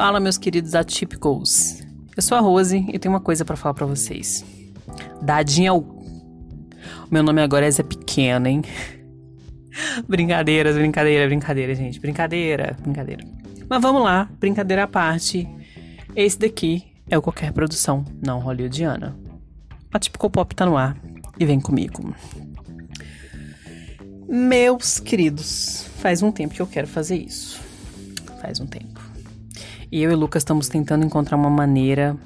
Fala, 0.00 0.20
meus 0.20 0.38
queridos 0.38 0.76
atípicos. 0.76 1.82
Eu 2.16 2.22
sou 2.22 2.38
a 2.38 2.40
Rose 2.40 2.86
e 2.88 3.00
tenho 3.00 3.12
uma 3.12 3.20
coisa 3.20 3.44
para 3.44 3.56
falar 3.56 3.74
para 3.74 3.84
vocês. 3.84 4.44
Dadinha 5.20 5.72
ao... 5.72 5.84
Meu 7.10 7.20
nome 7.20 7.42
agora 7.42 7.66
é 7.66 7.70
Zé 7.72 7.82
Pequeno, 7.82 8.46
hein? 8.46 8.62
Brincadeiras, 10.08 10.76
brincadeira, 10.76 11.26
brincadeira, 11.26 11.74
gente. 11.74 11.98
Brincadeira, 11.98 12.76
brincadeira. 12.80 13.24
Mas 13.68 13.82
vamos 13.82 14.04
lá, 14.04 14.30
brincadeira 14.38 14.84
à 14.84 14.86
parte. 14.86 15.48
Esse 16.14 16.38
daqui 16.38 16.84
é 17.10 17.18
o 17.18 17.20
Qualquer 17.20 17.52
Produção 17.52 18.04
Não 18.24 18.38
Hollywoodiana. 18.38 19.18
A 19.92 19.98
Típico 19.98 20.30
Pop 20.30 20.54
tá 20.54 20.64
no 20.64 20.76
ar 20.76 20.96
e 21.40 21.44
vem 21.44 21.58
comigo. 21.58 22.14
Meus 24.28 25.00
queridos, 25.00 25.90
faz 25.96 26.22
um 26.22 26.30
tempo 26.30 26.54
que 26.54 26.62
eu 26.62 26.68
quero 26.68 26.86
fazer 26.86 27.16
isso. 27.16 27.60
Faz 28.40 28.60
um 28.60 28.66
tempo. 28.66 28.97
E 29.90 30.02
eu 30.02 30.10
e 30.10 30.14
o 30.14 30.18
Lucas 30.18 30.42
estamos 30.42 30.68
tentando 30.68 31.04
encontrar 31.04 31.36
uma 31.36 31.48
maneira 31.48 32.16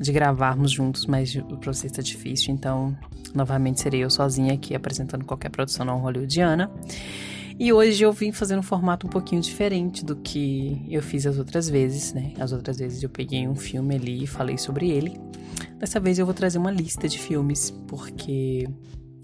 de 0.00 0.12
gravarmos 0.12 0.72
juntos, 0.72 1.06
mas 1.06 1.34
o 1.36 1.56
processo 1.56 1.86
está 1.86 2.02
difícil, 2.02 2.52
então 2.52 2.96
novamente 3.32 3.80
serei 3.80 4.02
eu 4.02 4.10
sozinha 4.10 4.52
aqui 4.54 4.74
apresentando 4.74 5.24
qualquer 5.24 5.50
produção 5.50 5.86
não 5.86 5.98
hollywoodiana. 5.98 6.70
E 7.56 7.72
hoje 7.72 8.02
eu 8.02 8.12
vim 8.12 8.32
fazer 8.32 8.58
um 8.58 8.62
formato 8.62 9.06
um 9.06 9.10
pouquinho 9.10 9.40
diferente 9.40 10.04
do 10.04 10.16
que 10.16 10.84
eu 10.88 11.00
fiz 11.00 11.24
as 11.24 11.38
outras 11.38 11.68
vezes, 11.68 12.12
né? 12.12 12.32
As 12.40 12.50
outras 12.50 12.78
vezes 12.78 13.00
eu 13.00 13.08
peguei 13.08 13.46
um 13.46 13.54
filme 13.54 13.94
ali 13.94 14.24
e 14.24 14.26
falei 14.26 14.58
sobre 14.58 14.90
ele. 14.90 15.16
Dessa 15.78 16.00
vez 16.00 16.18
eu 16.18 16.26
vou 16.26 16.34
trazer 16.34 16.58
uma 16.58 16.72
lista 16.72 17.08
de 17.08 17.16
filmes, 17.16 17.70
porque 17.86 18.68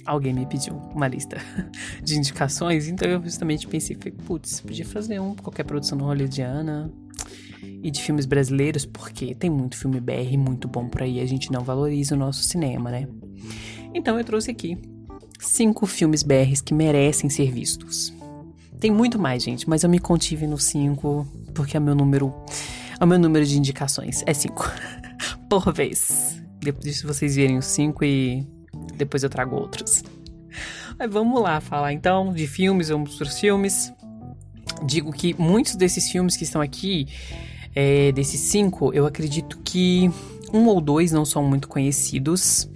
alguém 0.07 0.33
me 0.33 0.47
pediu 0.47 0.77
uma 0.95 1.09
lista 1.09 1.39
de 2.05 2.17
indicações, 2.17 2.87
então 2.87 3.09
eu 3.09 3.20
justamente 3.20 3.67
pensei, 3.67 3.97
putz, 3.97 4.61
podia 4.61 4.84
fazer 4.84 5.19
um 5.19 5.34
qualquer 5.34 5.65
produção 5.65 5.98
hollywoodiana, 5.98 6.89
e 7.83 7.91
de 7.91 8.03
filmes 8.03 8.27
brasileiros, 8.27 8.84
porque 8.84 9.34
tem 9.34 9.48
muito 9.48 9.77
filme 9.77 10.00
BR 10.00 10.36
muito 10.36 10.69
bom 10.69 10.89
por 10.89 11.03
aí, 11.03 11.20
a 11.20 11.27
gente 11.27 11.50
não 11.50 11.62
valoriza 11.62 12.14
o 12.14 12.19
nosso 12.19 12.42
cinema, 12.42 12.91
né? 12.91 13.09
Então 13.95 14.19
eu 14.19 14.25
trouxe 14.25 14.50
aqui 14.50 14.78
cinco 15.39 15.86
filmes 15.86 16.23
BRs 16.23 16.61
que 16.61 16.75
merecem 16.75 17.31
ser 17.31 17.51
vistos. 17.51 18.12
Tem 18.78 18.91
muito 18.91 19.19
mais, 19.19 19.42
gente, 19.42 19.69
mas 19.69 19.83
eu 19.83 19.91
me 19.91 19.98
contive 19.98 20.47
no 20.47 20.58
cinco 20.58 21.27
porque 21.55 21.77
é 21.77 21.81
meu 21.81 21.95
número, 21.95 22.34
é 22.98 23.05
o 23.05 23.06
meu 23.06 23.19
número 23.19 23.45
de 23.45 23.58
indicações 23.58 24.23
é 24.27 24.34
cinco 24.34 24.70
por 25.48 25.73
vez. 25.73 26.41
Depois 26.61 26.98
se 26.98 27.06
vocês 27.06 27.36
verem 27.36 27.58
os 27.58 27.67
cinco 27.67 28.05
e 28.05 28.47
depois 28.95 29.23
eu 29.23 29.31
trago 29.31 29.56
outros. 29.56 30.05
Mas 30.98 31.11
vamos 31.11 31.41
lá 31.41 31.61
falar 31.61 31.92
então 31.92 32.33
de 32.33 32.47
filmes, 32.47 32.89
vamos 32.89 33.17
para 33.17 33.27
os 33.27 33.39
filmes. 33.39 33.92
Digo 34.86 35.11
que 35.12 35.34
muitos 35.41 35.75
desses 35.75 36.11
filmes 36.11 36.36
que 36.36 36.45
estão 36.45 36.61
aqui 36.61 37.08
é, 37.75 38.11
desses 38.13 38.41
cinco, 38.41 38.93
eu 38.93 39.07
acredito 39.07 39.59
que 39.59 40.11
um 40.53 40.67
ou 40.67 40.81
dois 40.81 41.13
não 41.13 41.25
são 41.25 41.45
muito 41.45 41.69
conhecidos, 41.69 42.69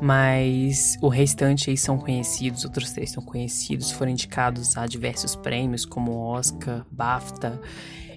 mas 0.00 0.96
o 1.00 1.08
restante 1.08 1.70
aí 1.70 1.76
são 1.76 1.98
conhecidos, 1.98 2.64
outros 2.64 2.92
três 2.92 3.10
são 3.10 3.22
conhecidos, 3.22 3.90
foram 3.90 4.10
indicados 4.10 4.76
a 4.76 4.86
diversos 4.86 5.36
prêmios, 5.36 5.84
como 5.84 6.16
Oscar, 6.16 6.84
BAFTA 6.90 7.60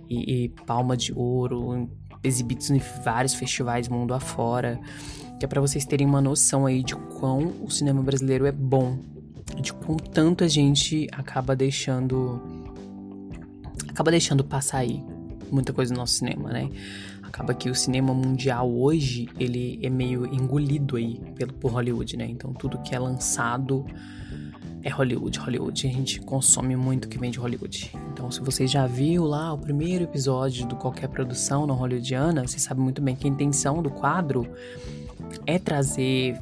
e, 0.10 0.46
e 0.46 0.50
Palma 0.66 0.96
de 0.96 1.14
Ouro, 1.14 1.90
exibidos 2.24 2.72
em 2.72 2.82
vários 3.04 3.34
festivais 3.34 3.90
mundo 3.90 4.14
afora, 4.14 4.80
que 5.38 5.46
é 5.46 5.48
para 5.48 5.62
vocês 5.62 5.86
terem 5.86 6.08
uma 6.08 6.22
noção 6.22 6.66
aí 6.66 6.82
de 6.82 6.96
quão 6.96 7.54
o 7.62 7.70
cinema 7.70 8.02
brasileiro 8.02 8.46
é 8.46 8.52
bom, 8.52 8.98
de 9.62 9.74
quão 9.74 9.98
tanto 9.98 10.44
a 10.44 10.48
gente 10.48 11.08
acaba 11.12 11.56
deixando 11.56 12.42
acaba 13.90 14.12
deixando 14.12 14.44
passar 14.44 14.80
aí 14.80 15.04
muita 15.52 15.74
coisa 15.74 15.94
no 15.94 16.00
nosso 16.00 16.14
cinema, 16.14 16.52
né? 16.52 16.70
Acaba 17.24 17.54
que 17.54 17.70
o 17.70 17.76
cinema 17.76 18.14
mundial 18.14 18.72
hoje, 18.72 19.28
ele 19.40 19.80
é 19.82 19.90
meio 19.90 20.26
engolido 20.26 20.96
aí 20.96 21.20
pelo, 21.36 21.54
por 21.54 21.72
Hollywood, 21.72 22.18
né? 22.18 22.28
Então 22.30 22.54
tudo 22.54 22.78
que 22.80 22.96
é 22.96 23.00
lançado 23.00 23.86
é 24.86 24.90
Hollywood, 24.90 25.40
Hollywood. 25.40 25.88
A 25.88 25.92
gente 25.92 26.22
consome 26.22 26.76
muito 26.76 27.10
que 27.10 27.18
vem 27.18 27.32
de 27.32 27.40
Hollywood. 27.40 27.92
Então, 28.14 28.30
se 28.30 28.40
você 28.40 28.68
já 28.68 28.86
viu 28.86 29.26
lá 29.26 29.52
o 29.52 29.58
primeiro 29.58 30.04
episódio 30.04 30.68
do 30.68 30.76
qualquer 30.76 31.10
produção 31.10 31.66
não 31.66 31.76
hollywoodiana, 31.76 32.48
você 32.48 32.60
sabe 32.60 32.80
muito 32.82 33.02
bem 33.02 33.16
que 33.16 33.28
a 33.28 33.30
intenção 33.30 33.82
do 33.82 33.90
quadro 33.90 34.48
é 35.48 35.58
trazer 35.58 36.40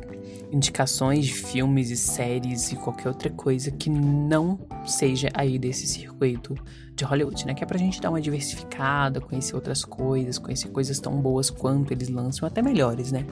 indicações 0.52 1.26
de 1.26 1.34
filmes 1.34 1.90
e 1.90 1.96
séries 1.98 2.72
e 2.72 2.76
qualquer 2.76 3.08
outra 3.08 3.30
coisa 3.30 3.72
que 3.72 3.90
não 3.90 4.60
seja 4.86 5.30
aí 5.34 5.58
desse 5.58 5.88
circuito 5.88 6.54
de 6.96 7.04
Hollywood, 7.04 7.46
né? 7.46 7.54
Que 7.54 7.64
é 7.64 7.68
pra 7.68 7.78
gente 7.78 8.02
dar 8.02 8.10
uma 8.10 8.22
diversificada, 8.22 9.20
conhecer 9.20 9.56
outras 9.56 9.84
coisas, 9.84 10.38
conhecer 10.38 10.70
coisas 10.70 11.00
tão 11.00 11.20
boas 11.22 11.50
quanto 11.50 11.92
eles 11.92 12.10
lançam, 12.10 12.48
até 12.48 12.62
melhores, 12.62 13.12
né? 13.12 13.26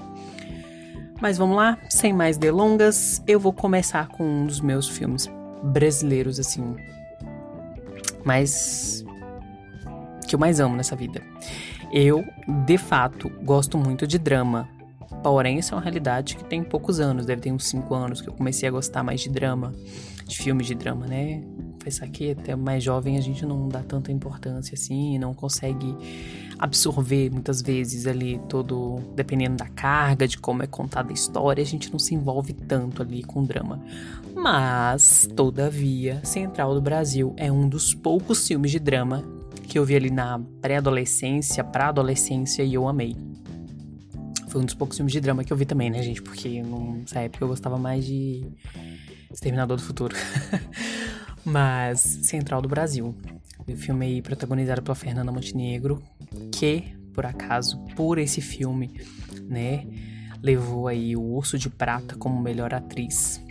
Mas 1.21 1.37
vamos 1.37 1.55
lá, 1.55 1.77
sem 1.87 2.11
mais 2.11 2.37
delongas, 2.37 3.21
eu 3.27 3.39
vou 3.39 3.53
começar 3.53 4.07
com 4.07 4.23
um 4.23 4.47
dos 4.47 4.59
meus 4.59 4.87
filmes 4.87 5.29
brasileiros, 5.61 6.39
assim, 6.39 6.75
mais. 8.25 9.05
que 10.27 10.33
eu 10.33 10.39
mais 10.39 10.59
amo 10.59 10.75
nessa 10.75 10.95
vida. 10.95 11.21
Eu, 11.91 12.25
de 12.65 12.77
fato, 12.77 13.29
gosto 13.43 13.77
muito 13.77 14.07
de 14.07 14.17
drama. 14.17 14.67
Porém, 15.21 15.59
isso 15.59 15.73
é 15.73 15.77
uma 15.77 15.83
realidade 15.83 16.35
que 16.35 16.43
tem 16.45 16.63
poucos 16.63 16.99
anos, 16.99 17.27
deve 17.27 17.41
ter 17.41 17.51
uns 17.51 17.65
5 17.65 17.93
anos 17.93 18.21
que 18.21 18.29
eu 18.29 18.33
comecei 18.33 18.67
a 18.67 18.71
gostar 18.71 19.03
mais 19.03 19.21
de 19.21 19.29
drama, 19.29 19.71
de 20.25 20.37
filmes 20.37 20.65
de 20.65 20.73
drama, 20.73 21.05
né? 21.05 21.43
Pensar 21.83 22.07
que 22.07 22.31
até 22.31 22.55
mais 22.55 22.83
jovem 22.83 23.17
a 23.17 23.21
gente 23.21 23.45
não 23.45 23.67
dá 23.67 23.81
tanta 23.81 24.11
importância 24.11 24.75
assim, 24.75 25.17
não 25.17 25.33
consegue 25.33 25.95
absorver 26.59 27.31
muitas 27.31 27.61
vezes 27.61 28.05
ali 28.05 28.39
todo, 28.47 28.99
dependendo 29.15 29.57
da 29.57 29.67
carga, 29.67 30.27
de 30.27 30.37
como 30.37 30.61
é 30.61 30.67
contada 30.67 31.09
a 31.09 31.13
história, 31.13 31.61
a 31.61 31.65
gente 31.65 31.91
não 31.91 31.97
se 31.97 32.13
envolve 32.13 32.53
tanto 32.53 33.01
ali 33.01 33.23
com 33.23 33.43
drama. 33.43 33.83
Mas, 34.35 35.27
todavia, 35.35 36.23
Central 36.23 36.75
do 36.75 36.81
Brasil 36.81 37.33
é 37.35 37.51
um 37.51 37.67
dos 37.67 37.95
poucos 37.95 38.47
filmes 38.47 38.69
de 38.69 38.79
drama 38.79 39.23
que 39.67 39.79
eu 39.79 39.85
vi 39.85 39.95
ali 39.95 40.11
na 40.11 40.39
pré-adolescência, 40.61 41.63
pra 41.63 41.87
adolescência 41.87 42.61
e 42.61 42.73
eu 42.75 42.87
amei. 42.87 43.15
Foi 44.49 44.61
um 44.61 44.65
dos 44.65 44.75
poucos 44.75 44.97
filmes 44.97 45.13
de 45.13 45.21
drama 45.21 45.43
que 45.43 45.51
eu 45.51 45.57
vi 45.57 45.65
também, 45.65 45.89
né, 45.89 46.03
gente? 46.03 46.21
Porque 46.21 46.61
nessa 46.61 47.21
época 47.21 47.43
eu 47.43 47.47
gostava 47.47 47.77
mais 47.77 48.05
de 48.05 48.45
Exterminador 49.31 49.77
do 49.77 49.83
Futuro. 49.83 50.15
Mas 51.43 51.99
Central 52.23 52.61
do 52.61 52.69
Brasil. 52.69 53.15
O 53.67 53.75
filme 53.75 54.05
aí 54.05 54.21
protagonizado 54.21 54.81
pela 54.81 54.95
Fernanda 54.95 55.31
Montenegro, 55.31 56.01
que, 56.51 56.95
por 57.13 57.25
acaso, 57.25 57.79
por 57.95 58.17
esse 58.17 58.41
filme, 58.41 58.99
né, 59.47 59.85
levou 60.41 60.87
aí 60.87 61.15
o 61.15 61.21
Urso 61.21 61.57
de 61.57 61.69
Prata 61.69 62.15
como 62.15 62.41
melhor 62.41 62.73
atriz 62.73 63.43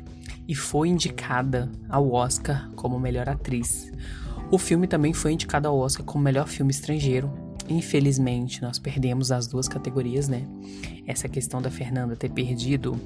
e 0.48 0.54
foi 0.54 0.88
indicada 0.88 1.70
ao 1.88 2.12
Oscar 2.12 2.70
como 2.74 2.98
melhor 2.98 3.28
atriz. 3.28 3.92
O 4.50 4.58
filme 4.58 4.88
também 4.88 5.12
foi 5.12 5.32
indicado 5.32 5.68
ao 5.68 5.78
Oscar 5.78 6.04
como 6.04 6.24
melhor 6.24 6.48
filme 6.48 6.72
estrangeiro 6.72 7.50
Infelizmente, 7.70 8.60
nós 8.60 8.80
perdemos 8.80 9.30
as 9.30 9.46
duas 9.46 9.68
categorias, 9.68 10.28
né? 10.28 10.44
Essa 11.06 11.28
questão 11.28 11.62
da 11.62 11.70
Fernanda 11.70 12.16
ter 12.16 12.28
perdido 12.28 13.00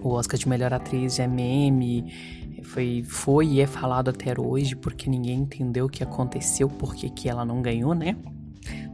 o 0.00 0.10
Oscar 0.10 0.38
de 0.38 0.46
melhor 0.46 0.74
atriz 0.74 1.18
é 1.18 1.26
meme, 1.26 2.12
foi, 2.62 3.04
foi 3.06 3.46
e 3.46 3.60
é 3.60 3.66
falado 3.66 4.08
até 4.08 4.38
hoje 4.38 4.76
porque 4.76 5.08
ninguém 5.08 5.40
entendeu 5.40 5.86
o 5.86 5.88
que 5.88 6.02
aconteceu, 6.02 6.68
porque 6.68 7.08
que 7.08 7.28
ela 7.28 7.44
não 7.44 7.62
ganhou, 7.62 7.94
né? 7.94 8.16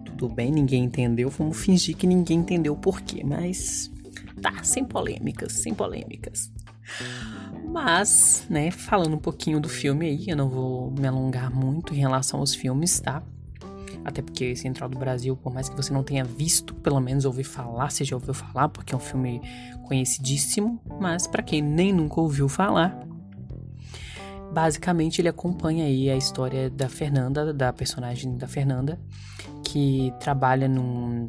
Tudo 0.05 0.29
bem, 0.29 0.51
ninguém 0.51 0.85
entendeu, 0.85 1.29
vamos 1.31 1.59
fingir 1.59 1.97
que 1.97 2.07
ninguém 2.07 2.39
entendeu 2.39 2.75
o 2.75 2.77
porquê, 2.77 3.23
mas 3.25 3.91
tá, 4.41 4.63
sem 4.63 4.85
polêmicas, 4.85 5.53
sem 5.53 5.75
polêmicas. 5.75 6.51
Mas, 7.69 8.47
né, 8.51 8.71
falando 8.71 9.15
um 9.15 9.19
pouquinho 9.19 9.59
do 9.59 9.69
filme 9.69 10.07
aí, 10.07 10.25
eu 10.29 10.37
não 10.37 10.49
vou 10.49 10.91
me 10.91 11.07
alongar 11.07 11.51
muito 11.51 11.95
em 11.95 11.99
relação 11.99 12.41
aos 12.41 12.55
filmes, 12.55 13.01
tá? 13.01 13.23
Até 14.05 14.21
porque 14.21 14.57
Central 14.57 14.89
do 14.89 14.99
Brasil, 14.99 15.37
por 15.37 15.55
mais 15.55 15.69
que 15.69 15.77
você 15.77 15.93
não 15.93 16.03
tenha 16.03 16.25
visto, 16.25 16.75
pelo 16.75 17.01
menos 17.01 17.25
ouvir 17.25 17.45
falar, 17.45 17.91
você 17.91 18.05
já 18.05 18.17
ouviu 18.17 18.35
falar, 18.35 18.69
porque 18.69 18.93
é 18.93 18.97
um 18.97 19.01
filme 19.01 19.41
conhecidíssimo, 19.87 20.81
mas 21.01 21.27
para 21.27 21.43
quem 21.43 21.63
nem 21.63 21.93
nunca 21.93 22.21
ouviu 22.21 22.49
falar, 22.49 22.99
basicamente 24.53 25.21
ele 25.21 25.29
acompanha 25.29 25.87
aí 25.87 26.11
a 26.11 26.17
história 26.17 26.69
da 26.69 26.89
Fernanda, 26.89 27.53
da 27.55 27.73
personagem 27.73 28.37
da 28.37 28.47
Fernanda, 28.47 29.01
que 29.65 30.13
trabalha 30.21 30.69
num 30.69 31.27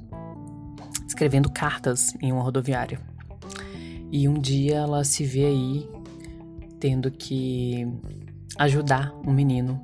escrevendo 1.08 1.50
cartas 1.50 2.14
em 2.22 2.32
uma 2.32 2.44
rodoviária. 2.44 3.00
E 4.12 4.28
um 4.28 4.34
dia 4.34 4.76
ela 4.76 5.04
se 5.04 5.24
vê 5.24 5.46
aí 5.46 5.90
tendo 6.80 7.10
que 7.10 7.88
ajudar 8.58 9.14
um 9.26 9.32
menino 9.32 9.82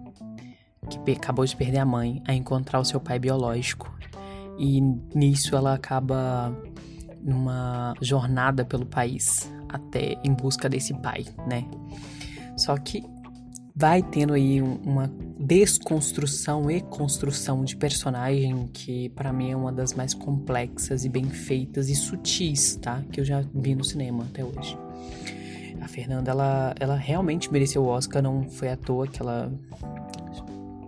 que 0.89 1.11
acabou 1.11 1.45
de 1.45 1.55
perder 1.55 1.79
a 1.79 1.85
mãe, 1.85 2.21
a 2.27 2.33
encontrar 2.33 2.79
o 2.79 2.85
seu 2.85 2.99
pai 2.99 3.17
biológico. 3.19 3.93
E 4.57 4.81
nisso 5.15 5.55
ela 5.55 5.73
acaba 5.73 6.53
numa 7.21 7.93
jornada 8.01 8.65
pelo 8.65 8.85
país 8.85 9.49
até 9.69 10.19
em 10.23 10.33
busca 10.33 10.67
desse 10.67 10.93
pai, 10.95 11.25
né? 11.47 11.65
Só 12.57 12.75
que 12.75 13.03
vai 13.75 14.01
tendo 14.01 14.33
aí 14.33 14.61
uma 14.61 15.11
desconstrução 15.39 16.69
e 16.69 16.81
construção 16.81 17.63
de 17.63 17.75
personagem 17.75 18.67
que 18.73 19.09
para 19.09 19.31
mim 19.31 19.51
é 19.51 19.55
uma 19.55 19.71
das 19.71 19.93
mais 19.93 20.13
complexas 20.13 21.05
e 21.05 21.09
bem 21.09 21.25
feitas 21.25 21.89
e 21.89 21.95
sutis, 21.95 22.75
tá? 22.75 23.01
Que 23.11 23.21
eu 23.21 23.25
já 23.25 23.43
vi 23.53 23.75
no 23.75 23.83
cinema 23.83 24.23
até 24.23 24.43
hoje. 24.43 24.77
A 25.81 25.87
Fernanda, 25.87 26.31
ela, 26.31 26.75
ela 26.79 26.95
realmente 26.95 27.51
mereceu 27.51 27.83
o 27.83 27.87
Oscar, 27.87 28.21
não 28.21 28.43
foi 28.49 28.69
à 28.69 28.75
toa 28.75 29.07
que 29.07 29.21
ela 29.21 29.51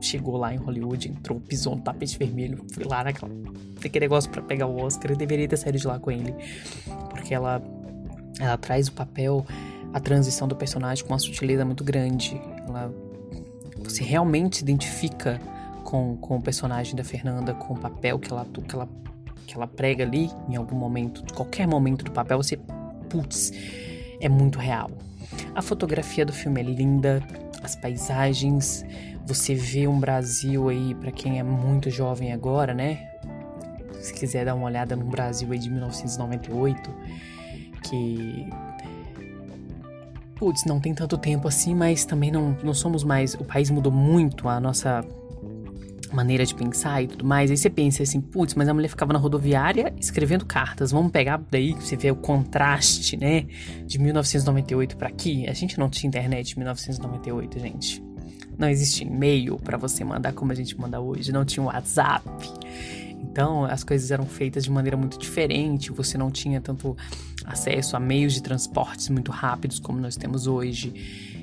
chegou 0.02 0.36
lá 0.36 0.54
em 0.54 0.58
Hollywood, 0.58 1.10
entrou, 1.10 1.40
pisou 1.40 1.76
no 1.76 1.82
tapete 1.82 2.18
vermelho, 2.18 2.66
foi 2.74 2.84
lá 2.84 3.04
naquela, 3.04 3.32
naquele 3.76 4.06
negócio 4.06 4.30
para 4.30 4.42
pegar 4.42 4.66
o 4.66 4.82
Oscar, 4.82 5.12
eu 5.12 5.18
deveria 5.18 5.48
ter 5.48 5.58
saído 5.58 5.78
de 5.78 5.88
lá 5.88 6.00
com 6.00 6.12
ele, 6.12 6.34
porque 7.10 7.34
ela, 7.34 7.62
ela 8.40 8.58
traz 8.58 8.88
o 8.88 8.92
papel, 8.92 9.46
a 9.94 10.00
transição 10.00 10.48
do 10.48 10.56
personagem 10.56 11.06
com 11.06 11.14
uma 11.14 11.20
sutileza 11.20 11.64
muito 11.64 11.84
grande, 11.84 12.42
ela, 12.68 12.94
você 13.84 14.04
realmente 14.04 14.58
se 14.58 14.64
identifica 14.64 15.40
com, 15.84 16.18
com 16.18 16.38
o 16.38 16.42
personagem 16.42 16.96
da 16.96 17.04
Fernanda, 17.04 17.54
com 17.54 17.74
o 17.74 17.78
papel 17.78 18.20
que 18.20 18.32
ela, 18.32 18.46
que 18.46 18.76
ela, 18.76 18.90
que 19.48 19.56
ela 19.56 19.68
prega 19.68 20.04
ali, 20.04 20.30
em 20.50 20.56
algum 20.56 20.76
momento, 20.76 21.24
qualquer 21.34 21.68
momento 21.68 22.06
do 22.06 22.12
papel, 22.12 22.38
você, 22.38 22.58
putz, 23.10 23.52
é 24.20 24.30
muito 24.30 24.60
real. 24.60 24.90
A 25.56 25.62
fotografia 25.62 26.26
do 26.26 26.34
filme 26.34 26.62
é 26.62 26.64
linda, 26.64 27.22
as 27.64 27.76
paisagens, 27.76 28.86
você 29.26 29.54
vê 29.54 29.88
um 29.88 30.00
Brasil 30.00 30.70
aí, 30.70 30.96
para 30.96 31.12
quem 31.12 31.40
é 31.40 31.44
muito 31.44 31.90
jovem 31.90 32.34
agora, 32.34 32.74
né? 32.74 33.10
Se 34.02 34.14
quiser 34.14 34.46
dar 34.46 34.56
uma 34.56 34.66
olhada 34.66 34.96
no 34.96 35.06
Brasil 35.06 35.52
aí 35.52 35.60
de 35.60 35.70
1998, 35.70 36.94
que. 37.84 38.50
Putz, 40.42 40.66
não 40.66 40.80
tem 40.80 40.92
tanto 40.92 41.20
tempo 41.20 41.48
assim, 41.48 41.76
mas 41.76 42.04
também 42.04 42.32
não, 42.32 42.58
não 42.64 42.74
somos 42.74 43.04
mais. 43.04 43.36
O 43.36 43.46
país 43.46 43.70
mudou 43.70 43.92
muito, 43.92 44.50
a 44.50 44.60
nossa 44.60 45.06
maneira 46.12 46.44
de 46.44 46.56
pensar 46.56 47.04
e 47.04 47.08
tudo 47.08 47.24
mais. 47.24 47.52
Aí 47.52 47.58
você 47.58 47.70
pensa 47.70 48.02
assim, 48.02 48.20
putz, 48.20 48.56
mas 48.56 48.68
a 48.68 48.74
mulher 48.74 48.88
ficava 48.88 49.14
na 49.14 49.20
rodoviária 49.20 49.94
escrevendo 50.00 50.44
cartas. 50.44 50.90
Vamos 50.90 51.12
pegar 51.12 51.40
daí 51.52 51.76
que 51.76 51.84
você 51.84 51.96
vê 51.96 52.10
o 52.10 52.16
contraste, 52.16 53.16
né? 53.18 53.46
De 53.86 54.00
1998 54.00 54.98
para 54.98 55.10
aqui. 55.10 55.48
A 55.48 55.54
gente 55.54 55.78
não 55.78 55.88
tinha 55.88 56.08
internet 56.08 56.54
em 56.54 56.58
1998, 56.58 57.60
gente. 57.60 58.04
Não 58.58 58.68
existia 58.68 59.06
e-mail 59.06 59.60
para 59.60 59.78
você 59.78 60.04
mandar 60.04 60.34
como 60.34 60.52
a 60.52 60.56
gente 60.56 60.76
manda 60.76 61.00
hoje, 61.00 61.32
não 61.32 61.46
tinha 61.46 61.64
WhatsApp. 61.64 62.28
Então 63.24 63.66
as 63.66 63.84
coisas 63.84 64.12
eram 64.12 64.26
feitas 64.26 64.64
de 64.64 64.72
maneira 64.72 64.98
muito 64.98 65.18
diferente, 65.18 65.92
você 65.92 66.18
não 66.18 66.32
tinha 66.32 66.60
tanto 66.60 66.96
acesso 67.46 67.96
a 67.96 68.00
meios 68.00 68.34
de 68.34 68.42
transportes 68.42 69.10
muito 69.10 69.32
rápidos 69.32 69.80
como 69.80 70.00
nós 70.00 70.16
temos 70.16 70.48
hoje. 70.48 70.94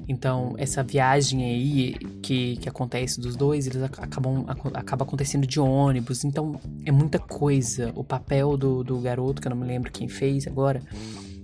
Então 0.08 0.54
essa 0.58 0.82
viagem 0.82 1.44
aí 1.44 1.94
que, 2.22 2.56
que 2.56 2.68
acontece 2.68 3.20
dos 3.20 3.36
dois, 3.36 3.66
eles 3.66 3.82
acabam 3.82 4.44
acaba 4.74 5.04
acontecendo 5.04 5.46
de 5.46 5.60
ônibus. 5.60 6.24
Então 6.24 6.60
é 6.84 6.90
muita 6.90 7.18
coisa. 7.18 7.92
O 7.94 8.02
papel 8.02 8.56
do, 8.56 8.82
do 8.82 8.98
garoto, 8.98 9.40
que 9.40 9.48
eu 9.48 9.50
não 9.50 9.56
me 9.56 9.66
lembro 9.66 9.92
quem 9.92 10.08
fez 10.08 10.46
agora, 10.46 10.82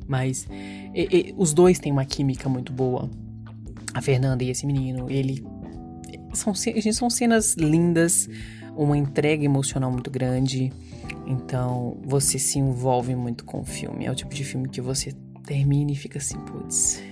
mas 0.07 0.47
e, 0.95 1.09
e, 1.31 1.35
os 1.37 1.53
dois 1.53 1.79
têm 1.79 1.93
uma 1.93 2.05
química 2.05 2.49
muito 2.49 2.73
boa. 2.73 3.11
A 3.93 4.01
Fernanda 4.01 4.43
e 4.43 4.51
esse 4.51 4.67
menino, 4.67 5.09
ele 5.09 5.45
são, 6.33 6.53
são 6.55 7.09
cenas 7.09 7.55
lindas, 7.55 8.29
uma 8.77 8.97
entrega 8.97 9.45
emocional 9.45 9.91
muito 9.91 10.11
grande. 10.11 10.73
Então 11.27 11.99
você 12.05 12.39
se 12.39 12.59
envolve 12.59 13.15
muito 13.15 13.45
com 13.45 13.61
o 13.61 13.65
filme. 13.65 14.07
É 14.07 14.11
o 14.11 14.15
tipo 14.15 14.35
de 14.35 14.45
filme 14.45 14.69
que 14.69 14.81
você 14.81 15.13
termina 15.45 15.93
e 15.93 15.97
fica 15.97 16.19
assim, 16.19 16.39
putz. 16.41 17.03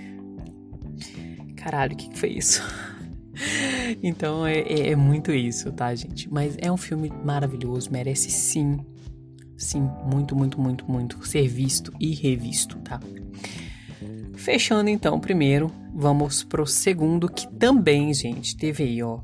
Caralho, 1.57 1.95
o 1.95 1.97
que, 1.97 2.09
que 2.09 2.19
foi 2.19 2.31
isso? 2.31 2.63
então 4.03 4.47
é, 4.47 4.59
é, 4.61 4.91
é, 4.91 4.97
muito 4.97 5.33
isso, 5.33 5.71
tá, 5.73 5.95
gente? 5.95 6.33
Mas 6.33 6.57
é 6.59 6.71
um 6.71 6.77
filme 6.77 7.13
maravilhoso, 7.25 7.91
merece 7.91 8.31
sim, 8.31 8.79
sim, 9.57 9.89
muito, 10.05 10.35
muito, 10.35 10.61
muito, 10.61 10.91
muito 10.91 11.27
ser 11.27 11.47
visto 11.47 11.93
e 12.01 12.15
revisto, 12.15 12.79
tá? 12.79 13.01
Fechando 14.43 14.91
então, 14.91 15.21
primeiro, 15.21 15.71
vamos 15.95 16.43
pro 16.43 16.67
segundo, 16.67 17.29
que 17.29 17.47
também, 17.47 18.13
gente, 18.13 18.57
teve 18.57 18.83
aí, 18.83 19.01
ó. 19.01 19.21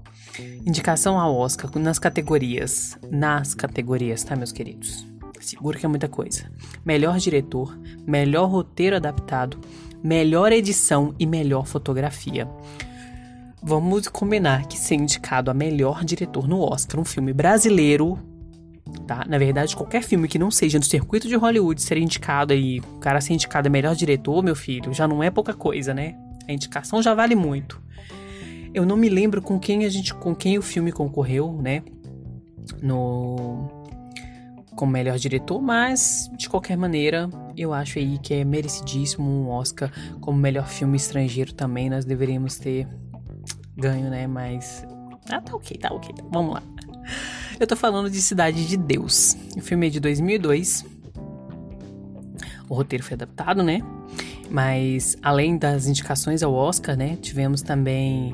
Indicação 0.65 1.19
ao 1.19 1.35
Oscar 1.35 1.77
nas 1.77 1.99
categorias. 1.99 2.97
Nas 3.11 3.53
categorias, 3.53 4.23
tá, 4.23 4.37
meus 4.37 4.53
queridos? 4.53 5.05
Seguro 5.41 5.77
que 5.77 5.85
é 5.85 5.89
muita 5.89 6.07
coisa. 6.07 6.49
Melhor 6.85 7.19
diretor, 7.19 7.77
melhor 8.07 8.49
roteiro 8.49 8.95
adaptado, 8.95 9.59
melhor 10.05 10.53
edição 10.53 11.13
e 11.19 11.27
melhor 11.27 11.67
fotografia. 11.67 12.49
Vamos 13.61 14.07
combinar 14.07 14.69
que 14.69 14.79
ser 14.79 14.95
indicado 14.95 15.51
a 15.51 15.55
melhor 15.55 16.05
diretor 16.05 16.47
no 16.47 16.61
Oscar, 16.61 17.01
um 17.01 17.05
filme 17.05 17.33
brasileiro, 17.33 18.17
tá? 19.07 19.25
Na 19.29 19.39
verdade, 19.39 19.77
qualquer 19.77 20.03
filme 20.03 20.29
que 20.29 20.39
não 20.39 20.51
seja 20.51 20.79
do 20.79 20.85
circuito 20.85 21.29
de 21.29 21.35
Hollywood 21.35 21.81
ser 21.81 21.99
indicado 21.99 22.53
aí, 22.53 22.81
o 22.81 22.99
cara 22.99 23.21
ser 23.21 23.35
indicado 23.35 23.69
a 23.69 23.71
melhor 23.71 23.95
diretor, 23.95 24.43
meu 24.43 24.55
filho, 24.55 24.93
já 24.93 25.07
não 25.09 25.23
é 25.23 25.31
pouca 25.31 25.55
coisa, 25.55 25.95
né? 25.95 26.17
A 26.49 26.53
indicação 26.53 27.03
já 27.03 27.15
vale 27.15 27.35
muito. 27.35 27.81
Eu 28.73 28.85
não 28.85 28.97
me 28.97 29.09
lembro 29.09 29.41
com 29.41 29.59
quem 29.59 29.85
a 29.85 29.89
gente, 29.89 30.15
com 30.15 30.35
quem 30.35 30.59
o 30.59 30.63
filme 30.63 30.93
concorreu, 30.93 31.53
né? 31.61 31.83
No 32.83 33.69
como 34.77 34.93
melhor 34.93 35.19
diretor, 35.19 35.61
mas 35.61 36.31
de 36.37 36.49
qualquer 36.49 36.77
maneira, 36.77 37.29
eu 37.57 37.75
acho 37.75 37.99
aí 37.99 38.17
que 38.19 38.33
é 38.33 38.45
merecidíssimo 38.45 39.29
um 39.29 39.49
Oscar 39.49 39.91
como 40.21 40.39
melhor 40.39 40.69
filme 40.69 40.97
estrangeiro 40.97 41.53
também. 41.53 41.91
Nós 41.91 42.05
deveríamos 42.05 42.59
ter 42.59 42.87
ganho, 43.77 44.09
né? 44.09 44.29
Mas 44.29 44.87
ah, 45.31 45.41
tá 45.41 45.57
ok, 45.57 45.77
tá 45.79 45.93
ok. 45.93 46.15
Tá. 46.15 46.25
Vamos 46.31 46.55
lá. 46.55 46.63
Eu 47.59 47.67
tô 47.67 47.75
falando 47.75 48.09
de 48.09 48.23
Cidade 48.23 48.69
de 48.69 48.77
Deus. 48.77 49.37
O 49.57 49.61
filme 49.61 49.89
é 49.89 49.91
de 49.91 49.99
2002. 49.99 50.87
O 52.69 52.75
roteiro 52.75 53.03
foi 53.03 53.15
adaptado, 53.15 53.65
né? 53.65 53.81
Mas 54.49 55.17
além 55.21 55.59
das 55.59 55.89
indicações 55.89 56.45
ao 56.45 56.55
Oscar, 56.55 56.97
né? 56.97 57.17
Tivemos 57.21 57.61
também 57.61 58.33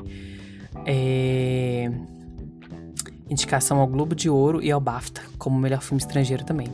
é, 0.85 1.91
indicação 3.27 3.79
ao 3.79 3.87
Globo 3.87 4.13
de 4.13 4.29
Ouro 4.29 4.61
e 4.61 4.71
ao 4.71 4.79
BAFTA 4.79 5.21
como 5.39 5.57
melhor 5.57 5.81
filme 5.81 5.99
estrangeiro 5.99 6.43
também. 6.43 6.67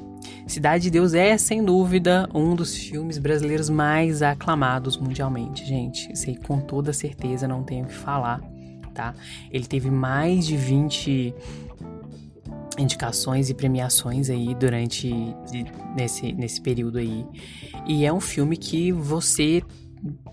Cidade 0.46 0.84
de 0.84 0.90
Deus 0.90 1.14
é, 1.14 1.38
sem 1.38 1.64
dúvida, 1.64 2.30
um 2.34 2.54
dos 2.54 2.76
filmes 2.76 3.18
brasileiros 3.18 3.70
mais 3.70 4.22
aclamados 4.22 4.98
mundialmente, 4.98 5.66
gente. 5.66 6.12
Isso 6.12 6.30
aí 6.30 6.36
com 6.36 6.60
toda 6.60 6.92
certeza 6.92 7.48
não 7.48 7.64
tenho 7.64 7.86
o 7.86 7.88
que 7.88 7.96
falar, 7.96 8.42
tá? 8.94 9.14
Ele 9.50 9.66
teve 9.66 9.90
mais 9.90 10.46
de 10.46 10.58
20 10.58 11.34
indicações 12.82 13.50
e 13.50 13.54
premiações 13.54 14.30
aí 14.30 14.54
durante 14.56 15.14
nesse, 15.96 16.34
nesse 16.34 16.62
período 16.62 16.98
aí. 16.98 17.26
E 17.88 18.06
é 18.06 18.12
um 18.12 18.20
filme 18.20 18.58
que 18.58 18.92
você 18.92 19.62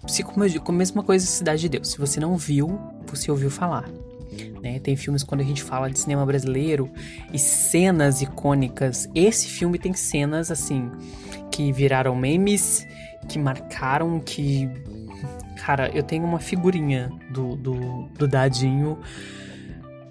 se 0.07 0.23
com 0.23 0.73
a 0.73 0.75
mesma 0.75 1.03
coisa 1.03 1.27
Cidade 1.27 1.61
de 1.61 1.69
Deus. 1.69 1.91
Se 1.91 1.99
você 1.99 2.19
não 2.19 2.37
viu, 2.37 2.79
você 3.07 3.31
ouviu 3.31 3.51
falar. 3.51 3.89
Né? 4.63 4.79
Tem 4.79 4.97
filmes 4.97 5.23
quando 5.23 5.41
a 5.41 5.45
gente 5.45 5.63
fala 5.63 5.91
de 5.91 5.99
cinema 5.99 6.25
brasileiro 6.25 6.91
e 7.33 7.39
cenas 7.39 8.23
icônicas. 8.23 9.09
Esse 9.15 9.49
filme 9.49 9.79
tem 9.79 9.93
cenas 9.95 10.51
assim 10.51 10.91
que 11.51 11.73
viraram 11.73 12.15
memes, 12.17 12.87
que 13.29 13.39
marcaram, 13.39 14.21
que 14.21 14.69
cara, 15.57 15.91
eu 15.95 16.03
tenho 16.03 16.25
uma 16.25 16.39
figurinha 16.39 17.11
do, 17.31 17.57
do, 17.57 18.09
do 18.19 18.29
Dadinho 18.29 18.99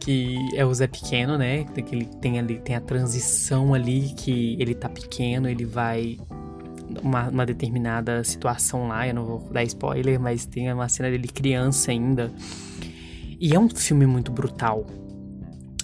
que 0.08 0.56
é 0.56 0.66
o 0.66 0.74
Zé 0.74 0.88
Pequeno, 0.88 1.38
né? 1.38 1.66
Que 1.66 1.94
ele 1.94 2.06
tem 2.06 2.40
ali, 2.40 2.58
tem 2.60 2.78
a 2.78 2.80
transição 2.80 3.74
ali 3.74 4.14
que 4.16 4.56
ele 4.58 4.74
tá 4.74 4.88
pequeno, 4.88 5.50
ele 5.50 5.66
vai 5.66 6.18
uma, 7.04 7.28
uma, 7.28 7.46
determinada 7.46 8.24
situação 8.24 8.88
lá, 8.88 9.06
eu 9.06 9.14
não 9.14 9.26
vou 9.26 9.40
dar 9.52 9.66
spoiler, 9.66 10.18
mas 10.18 10.46
tem 10.46 10.72
uma 10.72 10.88
cena 10.88 11.10
dele 11.10 11.28
criança 11.28 11.92
ainda. 11.92 12.32
E 13.38 13.54
é 13.54 13.60
um 13.60 13.68
filme 13.68 14.06
muito 14.06 14.32
brutal. 14.32 14.88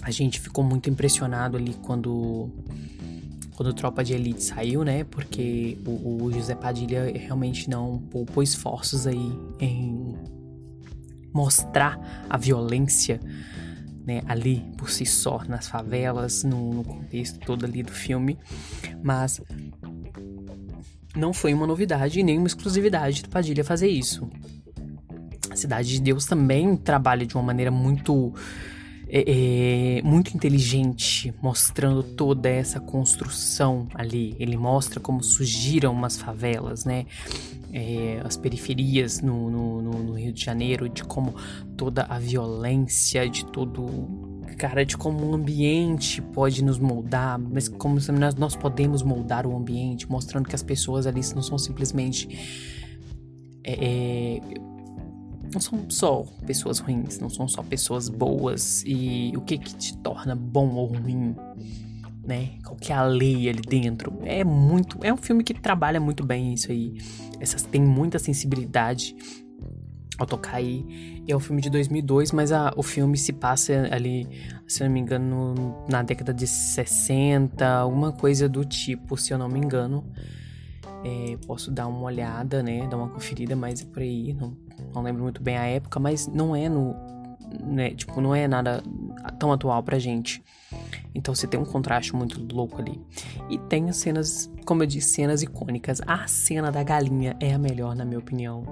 A 0.00 0.10
gente 0.10 0.40
ficou 0.40 0.64
muito 0.64 0.88
impressionado 0.88 1.58
ali 1.58 1.74
quando 1.82 2.48
quando 3.54 3.74
Tropa 3.74 4.02
de 4.02 4.14
Elite 4.14 4.42
saiu, 4.42 4.84
né? 4.84 5.04
Porque 5.04 5.76
o, 5.84 6.24
o 6.24 6.32
José 6.32 6.54
Padilha 6.54 7.12
realmente 7.14 7.68
não 7.68 7.98
poupou 7.98 8.42
esforços 8.42 9.06
aí 9.06 9.38
em 9.60 10.14
mostrar 11.30 12.26
a 12.30 12.38
violência 12.38 13.20
né, 14.06 14.22
ali 14.26 14.64
por 14.76 14.90
si 14.90 15.06
só, 15.06 15.42
nas 15.48 15.66
favelas, 15.66 16.44
no, 16.44 16.74
no, 16.74 16.84
contexto 16.84 17.38
todo 17.40 17.64
ali 17.64 17.82
do 17.82 17.92
filme, 17.92 18.38
mas 19.02 19.40
não 21.16 21.32
foi 21.32 21.54
uma 21.54 21.66
novidade 21.66 22.22
nem 22.22 22.38
uma 22.38 22.46
exclusividade 22.46 23.22
do 23.22 23.28
Padilha 23.28 23.64
fazer 23.64 23.88
isso. 23.88 24.28
A 25.50 25.56
Cidade 25.56 25.88
de 25.88 26.00
Deus 26.00 26.26
também 26.26 26.76
trabalha 26.76 27.24
de 27.24 27.34
uma 27.34 27.42
maneira 27.42 27.70
muito 27.70 28.34
é, 29.08 29.98
é, 29.98 30.02
muito 30.02 30.34
inteligente, 30.34 31.32
mostrando 31.40 32.02
toda 32.02 32.48
essa 32.48 32.80
construção 32.80 33.86
ali. 33.94 34.34
Ele 34.40 34.56
mostra 34.56 34.98
como 34.98 35.22
surgiram 35.22 35.92
umas 35.92 36.16
favelas, 36.16 36.84
né? 36.84 37.06
É, 37.76 38.20
as 38.24 38.36
periferias 38.36 39.20
no, 39.20 39.50
no, 39.50 39.82
no, 39.82 40.12
Rio 40.12 40.32
de 40.32 40.44
Janeiro, 40.44 40.88
de 40.88 41.02
como 41.02 41.34
toda 41.76 42.04
a 42.04 42.20
violência, 42.20 43.28
de 43.28 43.44
todo. 43.46 43.84
Cara, 44.56 44.86
de 44.86 44.96
como 44.96 45.26
o 45.26 45.34
ambiente 45.34 46.22
pode 46.22 46.62
nos 46.62 46.78
moldar, 46.78 47.36
mas 47.36 47.68
como 47.68 47.98
nós, 48.16 48.36
nós 48.36 48.54
podemos 48.54 49.02
moldar 49.02 49.44
o 49.44 49.56
ambiente, 49.56 50.08
mostrando 50.08 50.48
que 50.48 50.54
as 50.54 50.62
pessoas 50.62 51.04
ali 51.04 51.20
não 51.34 51.42
são 51.42 51.58
simplesmente. 51.58 52.28
É, 53.64 53.72
é 53.72 54.40
não 55.52 55.60
são 55.60 55.84
só 55.88 56.24
pessoas 56.46 56.78
ruins, 56.78 57.18
não 57.18 57.28
são 57.28 57.46
só 57.46 57.62
pessoas 57.62 58.08
boas 58.08 58.82
e 58.86 59.32
o 59.36 59.40
que 59.40 59.58
que 59.58 59.74
te 59.74 59.96
torna 59.98 60.34
bom 60.34 60.74
ou 60.74 60.86
ruim, 60.86 61.34
né? 62.26 62.50
Qual 62.64 62.76
que 62.76 62.92
é 62.92 62.96
a 62.96 63.04
lei 63.04 63.48
ali 63.48 63.60
dentro? 63.60 64.18
É 64.22 64.42
muito, 64.44 64.98
é 65.02 65.12
um 65.12 65.16
filme 65.16 65.44
que 65.44 65.54
trabalha 65.54 66.00
muito 66.00 66.24
bem 66.24 66.54
isso 66.54 66.70
aí. 66.70 66.98
Essas 67.40 67.62
tem 67.62 67.82
muita 67.82 68.18
sensibilidade 68.18 69.14
ao 70.18 70.26
tocar 70.26 70.56
aí. 70.56 71.22
É 71.26 71.34
um 71.34 71.40
filme 71.40 71.60
de 71.60 71.70
2002, 71.70 72.32
mas 72.32 72.52
a, 72.52 72.72
o 72.76 72.82
filme 72.82 73.16
se 73.16 73.32
passa 73.32 73.88
ali, 73.90 74.28
se 74.66 74.82
eu 74.82 74.86
não 74.86 74.94
me 74.94 75.00
engano, 75.00 75.84
na 75.88 76.02
década 76.02 76.32
de 76.32 76.46
60, 76.46 77.66
alguma 77.66 78.12
coisa 78.12 78.48
do 78.48 78.64
tipo, 78.64 79.16
se 79.16 79.32
eu 79.32 79.38
não 79.38 79.48
me 79.48 79.58
engano. 79.58 80.04
É, 81.04 81.36
posso 81.46 81.70
dar 81.70 81.86
uma 81.86 82.00
olhada, 82.00 82.62
né? 82.62 82.86
Dar 82.88 82.96
uma 82.96 83.08
conferida, 83.08 83.54
mas 83.54 83.82
é 83.82 83.84
por 83.84 84.02
aí. 84.02 84.32
Não, 84.32 84.56
não 84.94 85.02
lembro 85.02 85.22
muito 85.22 85.42
bem 85.42 85.56
a 85.56 85.66
época, 85.66 86.00
mas 86.00 86.26
não 86.26 86.56
é 86.56 86.68
no. 86.68 86.96
Né, 87.60 87.90
tipo, 87.90 88.20
não 88.20 88.34
é 88.34 88.48
nada 88.48 88.82
tão 89.38 89.52
atual 89.52 89.82
pra 89.82 89.98
gente. 89.98 90.42
Então 91.14 91.34
você 91.34 91.46
tem 91.46 91.58
um 91.58 91.64
contraste 91.64 92.14
muito 92.14 92.40
louco 92.54 92.80
ali. 92.80 93.00
E 93.48 93.58
tem 93.58 93.88
as 93.88 93.96
cenas, 93.96 94.50
como 94.64 94.82
eu 94.82 94.86
disse, 94.86 95.10
cenas 95.10 95.42
icônicas. 95.42 96.00
A 96.06 96.26
cena 96.26 96.72
da 96.72 96.82
galinha 96.82 97.36
é 97.38 97.54
a 97.54 97.58
melhor, 97.58 97.94
na 97.94 98.04
minha 98.04 98.18
opinião. 98.18 98.64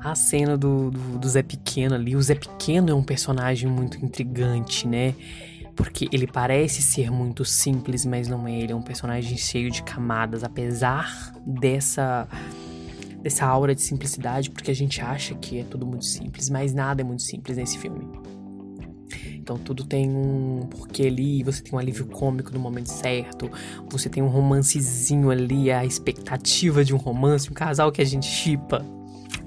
A 0.00 0.14
cena 0.14 0.56
do, 0.56 0.90
do, 0.90 1.18
do 1.18 1.28
Zé 1.28 1.42
Pequeno 1.42 1.94
ali. 1.94 2.14
O 2.14 2.22
Zé 2.22 2.34
Pequeno 2.34 2.90
é 2.90 2.94
um 2.94 3.02
personagem 3.02 3.68
muito 3.68 4.04
intrigante, 4.04 4.86
né? 4.86 5.14
porque 5.76 6.08
ele 6.10 6.26
parece 6.26 6.80
ser 6.80 7.10
muito 7.10 7.44
simples, 7.44 8.06
mas 8.06 8.26
não 8.26 8.48
é. 8.48 8.58
Ele 8.58 8.72
é 8.72 8.74
um 8.74 8.80
personagem 8.80 9.36
cheio 9.36 9.70
de 9.70 9.82
camadas, 9.82 10.42
apesar 10.42 11.34
dessa 11.46 12.26
dessa 13.26 13.44
aura 13.44 13.74
de 13.74 13.82
simplicidade, 13.82 14.50
porque 14.50 14.70
a 14.70 14.74
gente 14.74 15.00
acha 15.00 15.34
que 15.34 15.58
é 15.58 15.64
tudo 15.64 15.84
muito 15.84 16.04
simples, 16.04 16.48
mas 16.48 16.72
nada 16.72 17.02
é 17.02 17.04
muito 17.04 17.24
simples 17.24 17.56
nesse 17.56 17.76
filme. 17.76 18.08
Então 19.34 19.58
tudo 19.58 19.84
tem 19.84 20.08
um 20.08 20.60
porquê 20.70 21.08
ali, 21.08 21.42
você 21.42 21.60
tem 21.60 21.74
um 21.74 21.78
alívio 21.78 22.06
cômico 22.06 22.52
no 22.52 22.60
momento 22.60 22.86
certo, 22.86 23.50
você 23.90 24.08
tem 24.08 24.22
um 24.22 24.28
romancezinho 24.28 25.28
ali, 25.28 25.72
a 25.72 25.84
expectativa 25.84 26.84
de 26.84 26.94
um 26.94 26.98
romance, 26.98 27.50
um 27.50 27.52
casal 27.52 27.90
que 27.90 28.00
a 28.00 28.04
gente 28.04 28.26
chipa, 28.26 28.86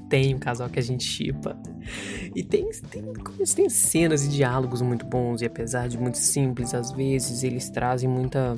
tem 0.09 0.35
um 0.35 0.39
casal 0.39 0.67
que 0.67 0.79
a 0.79 0.83
gente 0.83 1.05
chipa. 1.05 1.57
E 2.35 2.43
tem, 2.43 2.69
tem, 2.89 3.01
tem 3.55 3.69
cenas 3.69 4.25
e 4.25 4.27
diálogos 4.27 4.81
muito 4.81 5.05
bons, 5.05 5.41
e 5.41 5.45
apesar 5.45 5.87
de 5.87 5.97
muito 5.97 6.17
simples, 6.17 6.73
às 6.73 6.91
vezes 6.91 7.43
eles 7.43 7.69
trazem 7.69 8.09
muita, 8.09 8.57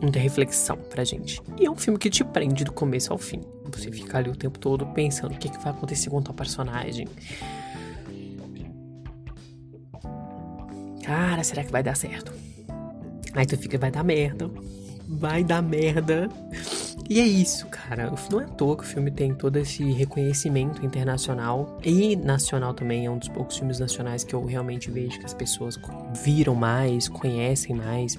muita 0.00 0.20
reflexão 0.20 0.76
pra 0.76 1.02
gente. 1.02 1.42
E 1.60 1.66
é 1.66 1.70
um 1.70 1.76
filme 1.76 1.98
que 1.98 2.08
te 2.08 2.22
prende 2.22 2.62
do 2.62 2.72
começo 2.72 3.12
ao 3.12 3.18
fim. 3.18 3.40
Você 3.72 3.90
fica 3.90 4.18
ali 4.18 4.30
o 4.30 4.36
tempo 4.36 4.58
todo 4.58 4.86
pensando 4.86 5.34
o 5.34 5.38
que, 5.38 5.48
que 5.48 5.58
vai 5.58 5.72
acontecer 5.72 6.10
com 6.10 6.22
tal 6.22 6.34
personagem. 6.34 7.08
Cara, 11.04 11.44
será 11.44 11.62
que 11.62 11.70
vai 11.70 11.82
dar 11.82 11.96
certo? 11.96 12.32
Aí 13.34 13.46
tu 13.46 13.56
fica, 13.56 13.78
vai 13.78 13.90
dar 13.90 14.02
merda. 14.02 14.50
Vai 15.08 15.44
dar 15.44 15.62
merda. 15.62 16.28
E 17.08 17.20
é 17.20 17.24
isso, 17.24 17.66
cara. 17.66 18.12
Não 18.30 18.40
é 18.40 18.44
à 18.44 18.48
toa 18.48 18.76
que 18.76 18.82
o 18.82 18.86
filme 18.86 19.10
tem 19.10 19.32
todo 19.32 19.56
esse 19.56 19.84
reconhecimento 19.92 20.84
internacional 20.84 21.78
e 21.84 22.16
nacional 22.16 22.74
também. 22.74 23.06
É 23.06 23.10
um 23.10 23.18
dos 23.18 23.28
poucos 23.28 23.56
filmes 23.56 23.78
nacionais 23.78 24.24
que 24.24 24.34
eu 24.34 24.44
realmente 24.44 24.90
vejo 24.90 25.20
que 25.20 25.26
as 25.26 25.34
pessoas 25.34 25.78
viram 26.24 26.54
mais, 26.54 27.08
conhecem 27.08 27.76
mais, 27.76 28.18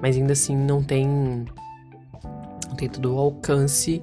mas 0.00 0.16
ainda 0.16 0.32
assim 0.32 0.56
não 0.56 0.82
tem 0.82 1.06
não 2.68 2.76
tem 2.76 2.88
todo 2.88 3.14
o 3.14 3.18
alcance, 3.18 4.02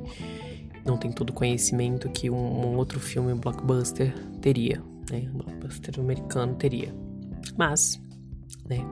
não 0.86 0.98
tem 0.98 1.12
todo 1.12 1.30
o 1.30 1.34
conhecimento 1.34 2.10
que 2.10 2.30
um, 2.30 2.36
um 2.36 2.75
outro 2.78 3.00
filme 3.00 3.34
blockbuster 3.34 4.13
teria, 4.42 4.82
né? 5.10 5.30
Um 5.34 5.38
blockbuster 5.38 6.00
americano 6.00 6.56
teria. 6.56 6.94
Mas, 7.58 8.02
né? 8.70 8.86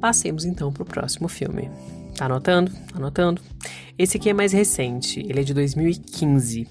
Passemos 0.00 0.44
então 0.44 0.72
pro 0.72 0.84
próximo 0.84 1.28
filme. 1.28 1.70
Tá 2.16 2.26
anotando? 2.26 2.70
Tá 2.70 2.96
anotando? 2.96 3.42
Esse 3.98 4.16
aqui 4.16 4.30
é 4.30 4.34
mais 4.34 4.52
recente, 4.52 5.20
ele 5.20 5.40
é 5.40 5.42
de 5.42 5.54
2015 5.54 6.68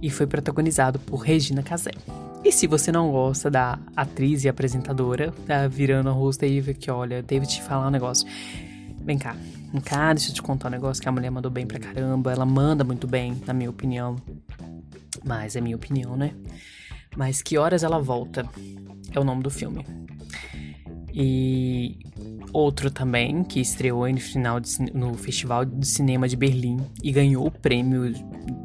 e 0.00 0.10
foi 0.10 0.26
protagonizado 0.26 0.98
por 0.98 1.18
Regina 1.18 1.62
Casé. 1.62 1.92
E 2.44 2.52
se 2.52 2.66
você 2.66 2.92
não 2.92 3.10
gosta 3.10 3.50
da 3.50 3.78
atriz 3.96 4.44
e 4.44 4.48
apresentadora, 4.48 5.32
tá 5.46 5.66
virando 5.66 6.08
a 6.08 6.12
rosto 6.12 6.44
aí, 6.44 6.62
que 6.74 6.90
olha, 6.90 7.22
devo 7.22 7.46
te 7.46 7.62
falar 7.62 7.88
um 7.88 7.90
negócio. 7.90 8.26
Vem 9.04 9.18
cá, 9.18 9.36
cá, 9.80 10.12
deixa 10.12 10.30
eu 10.30 10.34
te 10.34 10.42
contar 10.42 10.68
um 10.68 10.70
negócio 10.70 11.02
que 11.02 11.08
a 11.08 11.12
mulher 11.12 11.30
mandou 11.30 11.50
bem 11.50 11.66
pra 11.66 11.78
caramba. 11.78 12.32
Ela 12.32 12.46
manda 12.46 12.84
muito 12.84 13.06
bem, 13.06 13.40
na 13.46 13.52
minha 13.52 13.70
opinião. 13.70 14.16
Mas 15.24 15.56
é 15.56 15.60
minha 15.60 15.76
opinião, 15.76 16.16
né? 16.16 16.32
Mas 17.16 17.42
que 17.42 17.58
horas 17.58 17.82
ela 17.82 18.00
volta 18.00 18.48
é 19.12 19.18
o 19.18 19.24
nome 19.24 19.42
do 19.42 19.50
filme. 19.50 19.84
E 21.12 21.98
Outro 22.52 22.90
também, 22.90 23.44
que 23.44 23.60
estreou 23.60 24.08
no 24.08 24.20
final 24.20 24.58
de, 24.58 24.70
no 24.94 25.14
Festival 25.14 25.64
de 25.64 25.86
Cinema 25.86 26.26
de 26.26 26.36
Berlim 26.36 26.78
e 27.02 27.12
ganhou 27.12 27.46
o 27.46 27.50
prêmio 27.50 28.12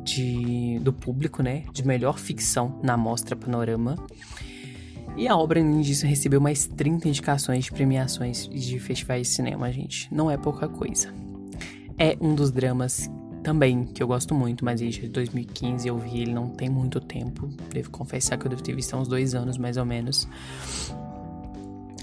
de, 0.04 0.80
do 0.80 0.94
público, 0.94 1.44
né? 1.44 1.64
De 1.74 1.86
melhor 1.86 2.18
ficção 2.18 2.80
na 2.82 2.96
Mostra 2.96 3.36
Panorama. 3.36 3.98
E 5.16 5.28
a 5.28 5.38
obra, 5.38 5.60
além 5.60 5.82
disso, 5.82 6.08
recebeu 6.08 6.42
mais 6.42 6.66
30 6.66 7.08
indicações 7.08 7.66
de 7.66 7.72
premiações 7.72 8.48
de 8.48 8.80
festivais 8.80 9.28
de 9.28 9.34
cinema, 9.34 9.72
gente. 9.72 10.14
Não 10.14 10.30
é 10.30 10.38
pouca 10.38 10.68
coisa. 10.68 11.14
É 11.98 12.18
um 12.20 12.34
dos 12.34 12.52
dramas 12.52 13.10
também 13.44 13.84
que 13.86 14.02
eu 14.02 14.08
gosto 14.08 14.34
muito, 14.34 14.66
mas 14.66 14.80
desde 14.80 15.08
2015 15.08 15.88
eu 15.88 15.98
vi 15.98 16.22
ele 16.22 16.34
não 16.34 16.50
tem 16.50 16.70
muito 16.70 17.00
tempo. 17.00 17.48
Devo 17.72 17.92
confessar 17.92 18.38
que 18.38 18.46
eu 18.46 18.50
devo 18.50 18.64
ter 18.64 18.74
visto 18.74 18.96
há 18.96 18.98
uns 18.98 19.08
dois 19.08 19.36
anos 19.36 19.58
mais 19.58 19.78
ou 19.78 19.86
menos. 19.86 20.28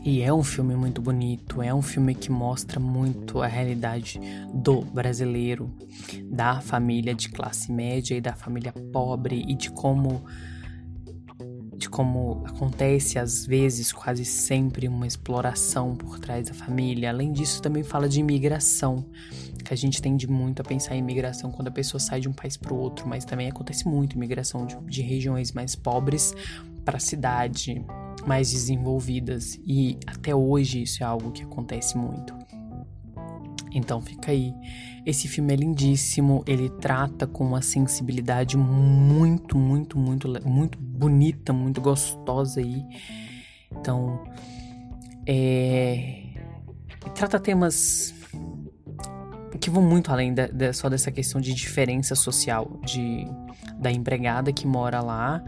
E 0.04 0.22
é 0.22 0.32
um 0.32 0.42
filme 0.42 0.74
muito 0.76 1.02
bonito, 1.02 1.60
é 1.60 1.74
um 1.74 1.82
filme 1.82 2.14
que 2.14 2.30
mostra 2.30 2.80
muito 2.80 3.42
a 3.42 3.46
realidade 3.46 4.18
do 4.54 4.80
brasileiro, 4.80 5.70
da 6.24 6.60
família 6.60 7.14
de 7.14 7.28
classe 7.28 7.70
média 7.70 8.14
e 8.14 8.20
da 8.20 8.32
família 8.32 8.72
pobre 8.92 9.44
e 9.46 9.54
de 9.54 9.70
como 9.70 10.24
de 11.80 11.88
como 11.88 12.42
acontece 12.44 13.18
às 13.18 13.46
vezes 13.46 13.90
quase 13.90 14.22
sempre 14.22 14.87
uma 14.87 15.06
exploração 15.06 15.96
por 15.96 16.18
trás 16.18 16.46
da 16.46 16.52
família. 16.52 17.08
Além 17.08 17.32
disso, 17.32 17.62
também 17.62 17.82
fala 17.82 18.06
de 18.06 18.20
imigração, 18.20 19.06
que 19.64 19.72
a 19.72 19.76
gente 19.76 20.02
tende 20.02 20.28
muito 20.28 20.60
a 20.60 20.64
pensar 20.64 20.94
em 20.94 20.99
imigração 20.99 21.50
quando 21.50 21.68
a 21.68 21.70
pessoa 21.70 21.99
sai 21.99 22.20
de 22.20 22.28
um 22.28 22.34
país 22.34 22.54
para 22.54 22.75
o 22.75 22.76
outro, 22.76 23.08
mas 23.08 23.25
também 23.25 23.49
acontece 23.49 23.88
muito 23.88 24.14
imigração 24.14 24.66
de, 24.66 24.76
de 24.82 25.00
regiões 25.00 25.52
mais 25.52 25.75
pobres 25.75 26.34
para 26.84 26.99
a 26.99 27.00
cidade, 27.00 27.82
mais 28.26 28.50
desenvolvidas 28.50 29.58
e 29.66 29.96
até 30.06 30.34
hoje 30.34 30.82
isso 30.82 31.02
é 31.02 31.06
algo 31.06 31.32
que 31.32 31.44
acontece 31.44 31.96
muito. 31.96 32.34
Então 33.72 34.02
fica 34.02 34.32
aí. 34.32 34.52
Esse 35.06 35.28
filme 35.28 35.54
é 35.54 35.56
lindíssimo, 35.56 36.44
ele 36.46 36.68
trata 36.68 37.26
com 37.26 37.42
uma 37.42 37.62
sensibilidade 37.62 38.58
muito, 38.58 39.56
muito, 39.56 39.96
muito, 39.96 40.28
muito 40.46 40.89
bonita, 41.00 41.52
muito 41.52 41.80
gostosa 41.80 42.61
aí. 42.61 42.85
Então, 43.73 44.23
é... 45.26 46.25
trata 47.14 47.40
temas 47.40 48.14
que 49.59 49.71
vão 49.71 49.83
muito 49.83 50.12
além 50.12 50.33
de, 50.33 50.49
de, 50.49 50.73
só 50.73 50.88
dessa 50.88 51.11
questão 51.11 51.40
de 51.40 51.54
diferença 51.54 52.14
social, 52.14 52.78
de 52.85 53.26
da 53.78 53.90
empregada 53.90 54.52
que 54.52 54.66
mora 54.66 55.00
lá 55.00 55.42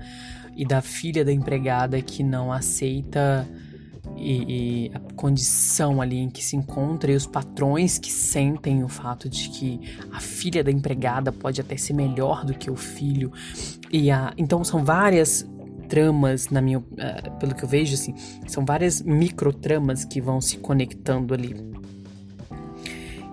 e 0.57 0.65
da 0.65 0.81
filha 0.81 1.23
da 1.23 1.33
empregada 1.33 2.01
que 2.01 2.23
não 2.23 2.51
aceita 2.51 3.47
e, 4.17 4.87
e, 4.87 4.91
a 4.95 5.01
condição 5.15 6.01
ali 6.01 6.19
em 6.19 6.31
que 6.31 6.45
se 6.45 6.57
encontra 6.57 7.11
e 7.11 7.15
os 7.15 7.27
patrões 7.27 7.99
que 7.99 8.11
sentem 8.11 8.83
o 8.85 8.89
fato 8.89 9.29
de 9.29 9.49
que 9.49 9.81
a 10.13 10.21
filha 10.21 10.63
da 10.63 10.71
empregada 10.71 11.33
pode 11.33 11.61
até 11.61 11.77
ser 11.77 11.93
melhor 11.93 12.45
do 12.45 12.55
que 12.55 12.71
o 12.71 12.77
filho 12.77 13.33
e 13.91 14.11
a 14.11 14.33
então 14.37 14.63
são 14.65 14.85
várias 14.85 15.47
tramas 15.89 16.49
na 16.49 16.61
minha 16.61 16.79
uh, 16.79 17.39
pelo 17.39 17.55
que 17.55 17.65
eu 17.65 17.69
vejo 17.69 17.95
assim 17.95 18.15
são 18.47 18.65
várias 18.65 19.03
micro 19.03 19.53
tramas 19.53 20.05
que 20.05 20.21
vão 20.21 20.41
se 20.41 20.59
conectando 20.59 21.35
ali 21.35 21.55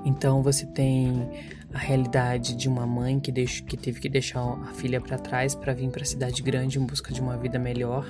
então 0.06 0.42
você 0.42 0.66
tem 0.66 1.30
a 1.74 1.78
realidade 1.78 2.56
de 2.56 2.68
uma 2.68 2.86
mãe 2.86 3.20
que, 3.20 3.32
deixo, 3.32 3.64
que 3.64 3.78
teve 3.78 4.00
que 4.00 4.10
deixar 4.10 4.42
a 4.42 4.74
filha 4.74 5.00
para 5.00 5.18
trás 5.18 5.54
para 5.54 5.74
vir 5.74 5.90
para 5.90 6.02
a 6.02 6.06
cidade 6.06 6.42
grande 6.42 6.80
em 6.80 6.86
busca 6.86 7.14
de 7.14 7.22
uma 7.22 7.38
vida 7.38 7.60
melhor, 7.60 8.06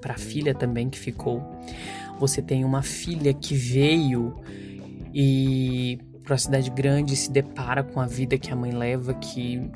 para 0.00 0.14
a 0.14 0.18
filha 0.18 0.54
também 0.54 0.90
que 0.90 0.98
ficou. 0.98 1.42
Você 2.18 2.40
tem 2.40 2.64
uma 2.64 2.82
filha 2.82 3.32
que 3.34 3.54
veio 3.54 4.36
e 5.12 5.98
para 6.22 6.34
a 6.34 6.38
cidade 6.38 6.70
grande 6.70 7.14
se 7.14 7.30
depara 7.30 7.82
com 7.82 8.00
a 8.00 8.06
vida 8.06 8.38
que 8.38 8.50
a 8.50 8.56
mãe 8.56 8.72
leva, 8.72 9.12
que 9.14 9.70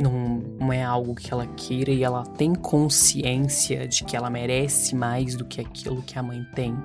não, 0.00 0.42
não 0.60 0.72
é 0.72 0.82
algo 0.82 1.14
que 1.14 1.32
ela 1.32 1.46
queira 1.46 1.90
e 1.90 2.04
ela 2.04 2.24
tem 2.24 2.54
consciência 2.54 3.88
de 3.88 4.04
que 4.04 4.16
ela 4.16 4.30
merece 4.30 4.94
mais 4.94 5.34
do 5.34 5.44
que 5.44 5.60
aquilo 5.60 6.02
que 6.02 6.18
a 6.18 6.22
mãe 6.22 6.44
tem. 6.54 6.76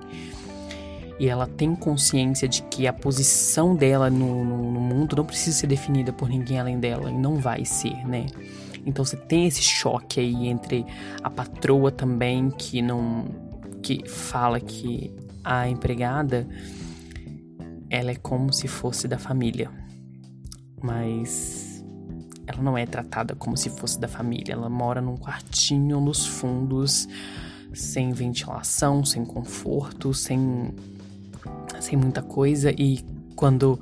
E 1.20 1.28
ela 1.28 1.46
tem 1.46 1.76
consciência 1.76 2.48
de 2.48 2.64
que 2.64 2.88
a 2.88 2.94
posição 2.94 3.76
dela 3.76 4.10
no, 4.10 4.44
no, 4.44 4.72
no 4.72 4.80
mundo 4.80 5.16
não 5.16 5.26
precisa 5.26 5.58
ser 5.58 5.68
definida 5.68 6.12
por 6.12 6.28
ninguém 6.28 6.60
além 6.60 6.80
dela, 6.80 7.12
e 7.12 7.14
não 7.14 7.36
vai 7.36 7.64
ser, 7.64 7.96
né? 8.08 8.26
Então 8.86 9.06
você 9.06 9.16
tem 9.16 9.48
esse 9.48 9.62
choque 9.62 10.20
aí 10.20 10.48
entre 10.48 10.86
a 11.22 11.30
patroa 11.30 11.92
também 11.92 12.50
que 12.50 12.82
não 12.82 13.26
que 13.84 14.08
fala 14.08 14.60
que 14.60 15.14
a 15.44 15.68
empregada 15.68 16.48
ela 17.90 18.12
é 18.12 18.16
como 18.16 18.52
se 18.52 18.68
fosse 18.68 19.08
da 19.08 19.20
família, 19.20 19.70
mas 20.82 21.86
ela 22.48 22.62
não 22.62 22.78
é 22.78 22.86
tratada 22.86 23.36
como 23.36 23.56
se 23.56 23.70
fosse 23.70 24.00
da 24.00 24.08
família. 24.08 24.54
Ela 24.54 24.70
mora 24.70 25.02
num 25.02 25.18
quartinho 25.18 26.02
nos 26.02 26.26
fundos, 26.26 27.08
sem 27.74 28.12
ventilação, 28.12 29.06
sem 29.06 29.24
conforto, 29.24 30.14
sem 30.14 30.74
sem 31.80 31.98
muita 31.98 32.22
coisa 32.22 32.72
e 32.72 33.04
quando 33.36 33.80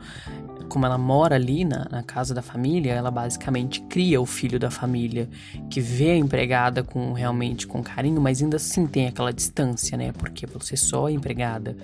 como 0.71 0.85
ela 0.85 0.97
mora 0.97 1.35
ali 1.35 1.65
na, 1.65 1.85
na, 1.91 2.01
casa 2.01 2.33
da 2.33 2.41
família, 2.41 2.93
ela 2.93 3.11
basicamente 3.11 3.81
cria 3.89 4.21
o 4.21 4.25
filho 4.25 4.57
da 4.57 4.71
família, 4.71 5.29
que 5.69 5.81
vê 5.81 6.11
a 6.11 6.15
empregada 6.15 6.81
com 6.81 7.11
realmente 7.11 7.67
com 7.67 7.83
carinho, 7.83 8.21
mas 8.21 8.41
ainda 8.41 8.55
assim 8.55 8.87
tem 8.87 9.05
aquela 9.05 9.33
distância, 9.33 9.97
né? 9.97 10.13
Porque 10.13 10.45
você 10.45 10.77
só 10.77 11.09
é 11.09 11.11
empregada. 11.11 11.75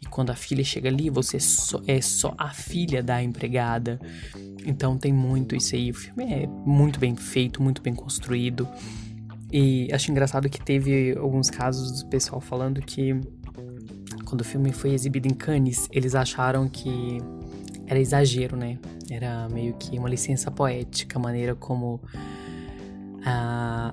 E 0.00 0.06
quando 0.06 0.30
a 0.30 0.36
filha 0.36 0.62
chega 0.62 0.88
ali, 0.88 1.10
você 1.10 1.40
só, 1.40 1.82
é 1.88 2.00
só 2.00 2.32
a 2.38 2.50
filha 2.50 3.02
da 3.02 3.20
empregada. 3.20 4.00
Então 4.64 4.96
tem 4.96 5.12
muito 5.12 5.56
isso 5.56 5.74
aí. 5.74 5.90
O 5.90 5.94
filme 5.94 6.22
é 6.32 6.46
muito 6.46 7.00
bem 7.00 7.16
feito, 7.16 7.60
muito 7.60 7.82
bem 7.82 7.96
construído. 7.96 8.68
E 9.52 9.92
acho 9.92 10.08
engraçado 10.08 10.48
que 10.48 10.60
teve 10.60 11.18
alguns 11.18 11.50
casos 11.50 12.00
do 12.00 12.08
pessoal 12.08 12.40
falando 12.40 12.80
que 12.80 13.12
quando 14.24 14.42
o 14.42 14.44
filme 14.44 14.72
foi 14.72 14.92
exibido 14.92 15.26
em 15.26 15.34
Cannes, 15.34 15.88
eles 15.90 16.14
acharam 16.14 16.68
que 16.68 17.18
era 17.90 17.98
exagero, 17.98 18.56
né? 18.56 18.78
Era 19.10 19.48
meio 19.48 19.74
que 19.74 19.98
uma 19.98 20.08
licença 20.08 20.48
poética, 20.48 21.18
a 21.18 21.20
maneira 21.20 21.56
como 21.56 22.00
a 23.24 23.92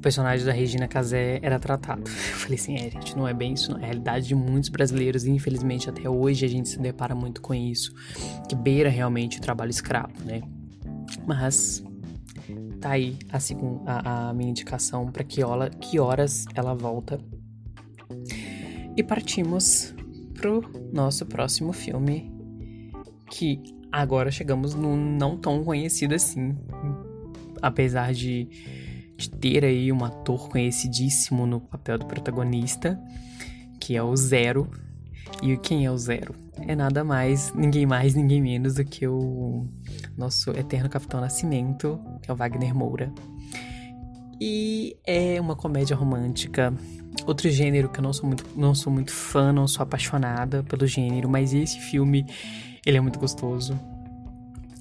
personagem 0.00 0.46
da 0.46 0.52
Regina 0.52 0.86
Casé 0.86 1.40
era 1.42 1.58
tratado. 1.58 2.02
Eu 2.06 2.36
falei 2.36 2.56
assim, 2.56 2.76
é, 2.76 2.88
gente, 2.88 3.16
não 3.16 3.26
é 3.26 3.34
bem 3.34 3.54
isso. 3.54 3.72
Não. 3.72 3.80
É 3.80 3.82
a 3.82 3.86
realidade 3.86 4.28
de 4.28 4.34
muitos 4.36 4.70
brasileiros, 4.70 5.24
e 5.24 5.30
infelizmente 5.30 5.90
até 5.90 6.08
hoje 6.08 6.46
a 6.46 6.48
gente 6.48 6.68
se 6.68 6.78
depara 6.78 7.16
muito 7.16 7.42
com 7.42 7.52
isso, 7.52 7.92
que 8.48 8.54
beira 8.54 8.88
realmente 8.88 9.38
o 9.38 9.40
trabalho 9.40 9.70
escravo, 9.70 10.12
né? 10.24 10.40
Mas 11.26 11.82
tá 12.80 12.90
aí 12.90 13.18
a, 13.28 13.40
segunda, 13.40 13.90
a, 13.90 14.28
a 14.30 14.34
minha 14.34 14.50
indicação 14.50 15.10
para 15.10 15.24
que, 15.24 15.40
que 15.80 15.98
horas 15.98 16.44
ela 16.54 16.74
volta. 16.74 17.18
E 18.96 19.02
partimos 19.02 19.92
pro 20.34 20.62
nosso 20.92 21.26
próximo 21.26 21.72
filme, 21.72 22.31
que 23.32 23.62
agora 23.90 24.30
chegamos 24.30 24.74
no 24.74 24.94
não 24.94 25.38
tão 25.38 25.64
conhecido 25.64 26.14
assim. 26.14 26.54
Apesar 27.62 28.12
de, 28.12 28.46
de 29.16 29.30
ter 29.30 29.64
aí 29.64 29.90
um 29.90 30.04
ator 30.04 30.50
conhecidíssimo 30.50 31.46
no 31.46 31.58
papel 31.58 31.98
do 31.98 32.06
protagonista, 32.06 33.00
que 33.80 33.96
é 33.96 34.02
o 34.02 34.14
Zero. 34.14 34.70
E 35.42 35.56
quem 35.56 35.86
é 35.86 35.90
o 35.90 35.96
Zero? 35.96 36.34
É 36.68 36.76
nada 36.76 37.02
mais, 37.02 37.52
ninguém 37.54 37.86
mais, 37.86 38.14
ninguém 38.14 38.42
menos 38.42 38.74
do 38.74 38.84
que 38.84 39.06
o 39.06 39.66
nosso 40.16 40.50
eterno 40.50 40.90
Capitão 40.90 41.20
Nascimento, 41.20 41.98
que 42.20 42.30
é 42.30 42.34
o 42.34 42.36
Wagner 42.36 42.74
Moura. 42.74 43.12
E 44.38 44.96
é 45.06 45.40
uma 45.40 45.56
comédia 45.56 45.96
romântica. 45.96 46.74
Outro 47.26 47.48
gênero 47.48 47.88
que 47.88 47.98
eu 47.98 48.02
não 48.02 48.12
sou 48.12 48.26
muito, 48.26 48.44
não 48.54 48.74
sou 48.74 48.92
muito 48.92 49.12
fã, 49.12 49.52
não 49.52 49.66
sou 49.66 49.82
apaixonada 49.82 50.62
pelo 50.64 50.86
gênero, 50.86 51.28
mas 51.28 51.54
esse 51.54 51.78
filme 51.78 52.26
ele 52.84 52.98
é 52.98 53.00
muito 53.00 53.18
gostoso. 53.18 53.78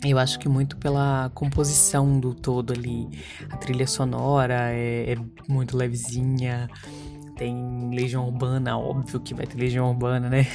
Eu 0.03 0.17
acho 0.17 0.39
que 0.39 0.49
muito 0.49 0.77
pela 0.77 1.29
composição 1.35 2.19
do 2.19 2.33
todo 2.33 2.73
ali. 2.73 3.07
A 3.51 3.57
trilha 3.57 3.85
sonora 3.85 4.71
é, 4.71 5.13
é 5.13 5.15
muito 5.47 5.77
levezinha. 5.77 6.67
Tem 7.37 7.89
Legião 7.93 8.25
Urbana, 8.25 8.77
óbvio 8.77 9.19
que 9.19 9.33
vai 9.33 9.45
ter 9.45 9.57
Legião 9.57 9.89
Urbana, 9.89 10.29
né? 10.29 10.47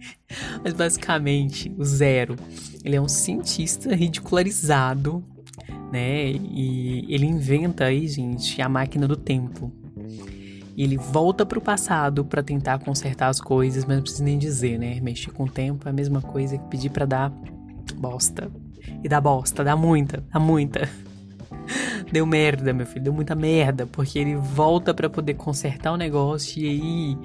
Mas 0.62 0.74
basicamente, 0.74 1.74
o 1.78 1.84
Zero, 1.84 2.36
ele 2.84 2.96
é 2.96 3.00
um 3.00 3.08
cientista 3.08 3.94
ridicularizado, 3.94 5.24
né? 5.90 6.30
E 6.30 7.06
ele 7.08 7.26
inventa 7.26 7.84
aí, 7.84 8.06
gente, 8.06 8.60
a 8.60 8.68
máquina 8.68 9.08
do 9.08 9.16
tempo. 9.16 9.72
E 10.76 10.84
ele 10.84 10.96
volta 10.96 11.44
pro 11.44 11.60
passado 11.60 12.24
para 12.24 12.42
tentar 12.42 12.78
consertar 12.78 13.28
as 13.28 13.40
coisas, 13.40 13.84
mas 13.84 13.96
não 13.96 14.02
precisa 14.02 14.24
nem 14.24 14.38
dizer, 14.38 14.78
né? 14.78 15.00
Mexer 15.00 15.30
com 15.30 15.44
o 15.44 15.48
tempo 15.48 15.86
é 15.88 15.90
a 15.90 15.92
mesma 15.92 16.22
coisa 16.22 16.56
que 16.56 16.64
pedir 16.68 16.90
para 16.90 17.04
dar 17.04 17.32
bosta. 17.96 18.50
E 19.02 19.08
dá 19.08 19.20
bosta, 19.20 19.62
dá 19.62 19.76
muita, 19.76 20.22
dá 20.32 20.40
muita. 20.40 20.88
Deu 22.10 22.26
merda, 22.26 22.72
meu 22.72 22.86
filho, 22.86 23.04
deu 23.04 23.12
muita 23.12 23.36
merda, 23.36 23.86
porque 23.86 24.18
ele 24.18 24.34
volta 24.34 24.92
para 24.92 25.08
poder 25.08 25.34
consertar 25.34 25.92
o 25.92 25.96
negócio 25.96 26.60
e 26.60 26.68
aí 26.68 27.18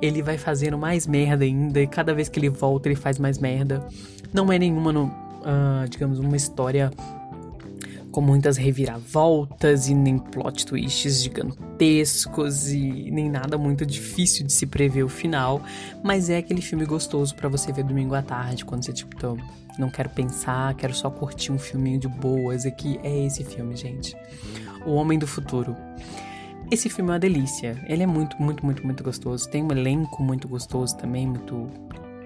ele 0.00 0.22
vai 0.22 0.38
fazendo 0.38 0.78
mais 0.78 1.08
merda 1.08 1.44
ainda, 1.44 1.80
e 1.80 1.86
cada 1.88 2.14
vez 2.14 2.28
que 2.28 2.38
ele 2.38 2.48
volta 2.48 2.88
ele 2.88 2.94
faz 2.94 3.18
mais 3.18 3.38
merda. 3.38 3.84
Não 4.32 4.52
é 4.52 4.58
nenhuma, 4.58 4.92
no, 4.92 5.06
uh, 5.06 5.88
digamos, 5.88 6.20
uma 6.20 6.36
história 6.36 6.92
com 8.18 8.22
muitas 8.22 8.56
reviravoltas 8.56 9.88
e 9.88 9.94
nem 9.94 10.18
plot 10.18 10.66
twists 10.66 11.22
gigantescos 11.22 12.68
e 12.68 13.12
nem 13.12 13.30
nada 13.30 13.56
muito 13.56 13.86
difícil 13.86 14.44
de 14.44 14.52
se 14.52 14.66
prever 14.66 15.04
o 15.04 15.08
final, 15.08 15.62
mas 16.02 16.28
é 16.28 16.38
aquele 16.38 16.60
filme 16.60 16.84
gostoso 16.84 17.32
para 17.36 17.48
você 17.48 17.72
ver 17.72 17.84
domingo 17.84 18.16
à 18.16 18.22
tarde, 18.22 18.64
quando 18.64 18.84
você 18.84 18.92
tipo, 18.92 19.14
tô, 19.14 19.38
não 19.78 19.88
quero 19.88 20.10
pensar, 20.10 20.74
quero 20.74 20.92
só 20.92 21.08
curtir 21.08 21.52
um 21.52 21.60
filminho 21.60 22.00
de 22.00 22.08
boas, 22.08 22.66
aqui 22.66 22.98
é 23.04 23.26
esse 23.26 23.44
filme, 23.44 23.76
gente. 23.76 24.16
O 24.84 24.94
Homem 24.94 25.16
do 25.16 25.26
Futuro. 25.28 25.76
Esse 26.68 26.90
filme 26.90 27.10
é 27.10 27.12
uma 27.12 27.18
delícia. 27.20 27.80
Ele 27.86 28.02
é 28.02 28.06
muito, 28.06 28.36
muito, 28.42 28.66
muito, 28.66 28.84
muito 28.84 29.04
gostoso. 29.04 29.48
Tem 29.48 29.62
um 29.62 29.70
elenco 29.70 30.22
muito 30.24 30.48
gostoso 30.48 30.96
também, 30.96 31.26
muito 31.26 31.70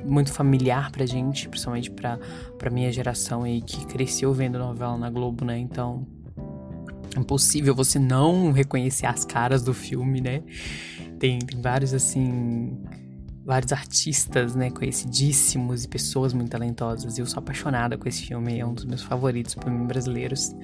muito 0.04 0.32
familiar 0.32 0.90
pra 0.90 1.06
gente, 1.06 1.48
principalmente 1.48 1.90
pra, 1.90 2.18
pra 2.58 2.70
minha 2.70 2.90
geração 2.92 3.42
aí 3.42 3.60
que 3.60 3.84
cresceu 3.86 4.32
vendo 4.32 4.58
novela 4.58 4.96
na 4.96 5.10
Globo, 5.10 5.44
né? 5.44 5.58
Então, 5.58 6.06
é 7.16 7.20
impossível 7.20 7.74
você 7.74 7.98
não 7.98 8.52
reconhecer 8.52 9.06
as 9.06 9.24
caras 9.24 9.62
do 9.62 9.74
filme, 9.74 10.20
né? 10.20 10.42
Tem, 11.18 11.38
tem 11.38 11.60
vários, 11.60 11.92
assim, 11.94 12.78
vários 13.44 13.72
artistas, 13.72 14.54
né, 14.54 14.70
conhecidíssimos 14.70 15.84
e 15.84 15.88
pessoas 15.88 16.32
muito 16.32 16.50
talentosas. 16.50 17.18
Eu 17.18 17.26
sou 17.26 17.38
apaixonada 17.38 17.98
com 17.98 18.08
esse 18.08 18.22
filme, 18.22 18.58
é 18.58 18.66
um 18.66 18.74
dos 18.74 18.84
meus 18.84 19.02
favoritos 19.02 19.54
para 19.54 19.70
mim 19.70 19.86
brasileiros. 19.86 20.54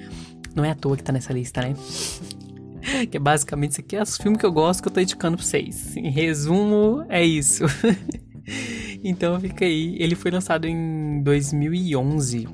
Não 0.54 0.64
é 0.64 0.70
à 0.70 0.74
toa 0.74 0.96
que 0.96 1.02
tá 1.02 1.12
nessa 1.12 1.32
lista, 1.32 1.60
né? 1.60 1.74
que 3.10 3.16
é 3.16 3.20
basicamente 3.20 3.72
isso 3.72 3.80
aqui 3.80 3.96
é 3.96 4.02
os 4.02 4.16
filmes 4.16 4.38
que 4.38 4.46
eu 4.46 4.52
gosto 4.52 4.82
que 4.82 4.88
eu 4.88 4.92
tô 4.92 5.00
indicando 5.00 5.36
pra 5.36 5.44
vocês. 5.44 5.96
Em 5.96 6.10
resumo, 6.10 7.04
é 7.08 7.24
isso. 7.24 7.64
Então 9.08 9.40
fica 9.40 9.64
aí. 9.64 9.96
Ele 9.98 10.14
foi 10.14 10.30
lançado 10.30 10.66
em 10.66 11.22
2011, 11.22 12.46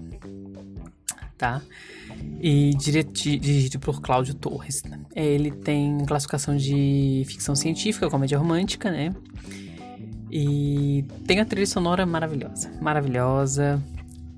tá? 1.36 1.60
E 2.40 2.70
dirigido 2.76 3.80
por 3.80 4.00
Cláudio 4.00 4.34
Torres. 4.34 4.84
Ele 5.16 5.50
tem 5.50 5.98
classificação 6.06 6.56
de 6.56 7.24
ficção 7.26 7.56
científica, 7.56 8.08
comédia 8.08 8.38
romântica, 8.38 8.88
né? 8.88 9.12
E 10.30 11.04
tem 11.26 11.40
a 11.40 11.44
trilha 11.44 11.66
sonora 11.66 12.06
maravilhosa. 12.06 12.70
Maravilhosa. 12.80 13.82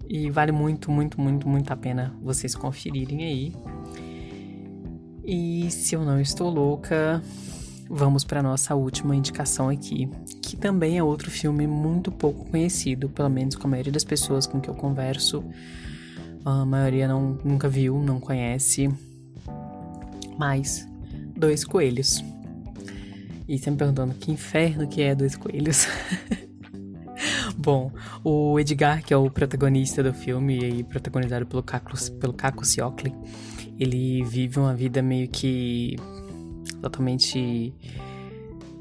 E 0.08 0.30
vale 0.30 0.52
muito, 0.52 0.90
muito, 0.90 1.20
muito, 1.20 1.46
muito 1.46 1.70
a 1.70 1.76
pena 1.76 2.14
vocês 2.22 2.54
conferirem 2.54 3.24
aí. 3.24 3.52
E 5.22 5.70
se 5.70 5.94
eu 5.94 6.02
não 6.02 6.18
estou 6.18 6.48
louca, 6.48 7.22
vamos 7.88 8.24
para 8.24 8.42
nossa 8.42 8.74
última 8.74 9.14
indicação 9.14 9.68
aqui, 9.68 10.08
que 10.42 10.56
também 10.56 10.98
é 10.98 11.02
outro 11.02 11.30
filme 11.30 11.66
muito 11.66 12.10
pouco 12.10 12.44
conhecido, 12.50 13.08
pelo 13.08 13.28
menos 13.28 13.54
com 13.54 13.66
a 13.66 13.70
maioria 13.70 13.92
das 13.92 14.04
pessoas 14.04 14.46
com 14.46 14.60
que 14.60 14.68
eu 14.68 14.74
converso. 14.74 15.44
A 16.44 16.64
maioria 16.64 17.08
não, 17.08 17.38
nunca 17.44 17.68
viu, 17.68 17.98
não 17.98 18.20
conhece. 18.20 18.88
Mas, 20.38 20.86
Dois 21.36 21.64
Coelhos. 21.64 22.22
E 23.48 23.58
você 23.58 23.70
me 23.70 23.76
perguntando 23.76 24.14
que 24.14 24.30
inferno 24.30 24.86
que 24.88 25.02
é 25.02 25.14
Dois 25.14 25.36
Coelhos. 25.36 25.86
Bom, 27.56 27.90
o 28.22 28.58
Edgar, 28.60 29.02
que 29.02 29.14
é 29.14 29.16
o 29.16 29.30
protagonista 29.30 30.02
do 30.02 30.12
filme 30.12 30.58
e 30.58 30.84
protagonizado 30.84 31.46
pelo 31.46 31.62
Caco, 31.62 31.96
pelo 32.20 32.32
Caco 32.32 32.64
Ciocli, 32.64 33.14
ele 33.78 34.22
vive 34.24 34.58
uma 34.58 34.74
vida 34.74 35.02
meio 35.02 35.28
que 35.28 35.96
totalmente 36.82 37.74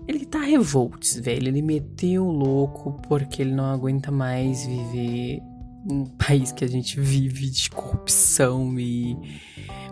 Ele 0.08 0.26
tá 0.26 0.40
revoltos, 0.40 1.18
velho. 1.20 1.48
Ele 1.48 1.62
meteu 1.62 2.26
o 2.26 2.32
louco 2.32 3.00
porque 3.08 3.42
ele 3.42 3.54
não 3.54 3.66
aguenta 3.66 4.12
mais 4.12 4.66
viver 4.66 5.42
um 5.90 6.06
país 6.18 6.52
que 6.52 6.64
a 6.64 6.68
gente 6.68 7.00
vive 7.00 7.50
de 7.50 7.70
corrupção 7.70 8.80
e 8.80 9.18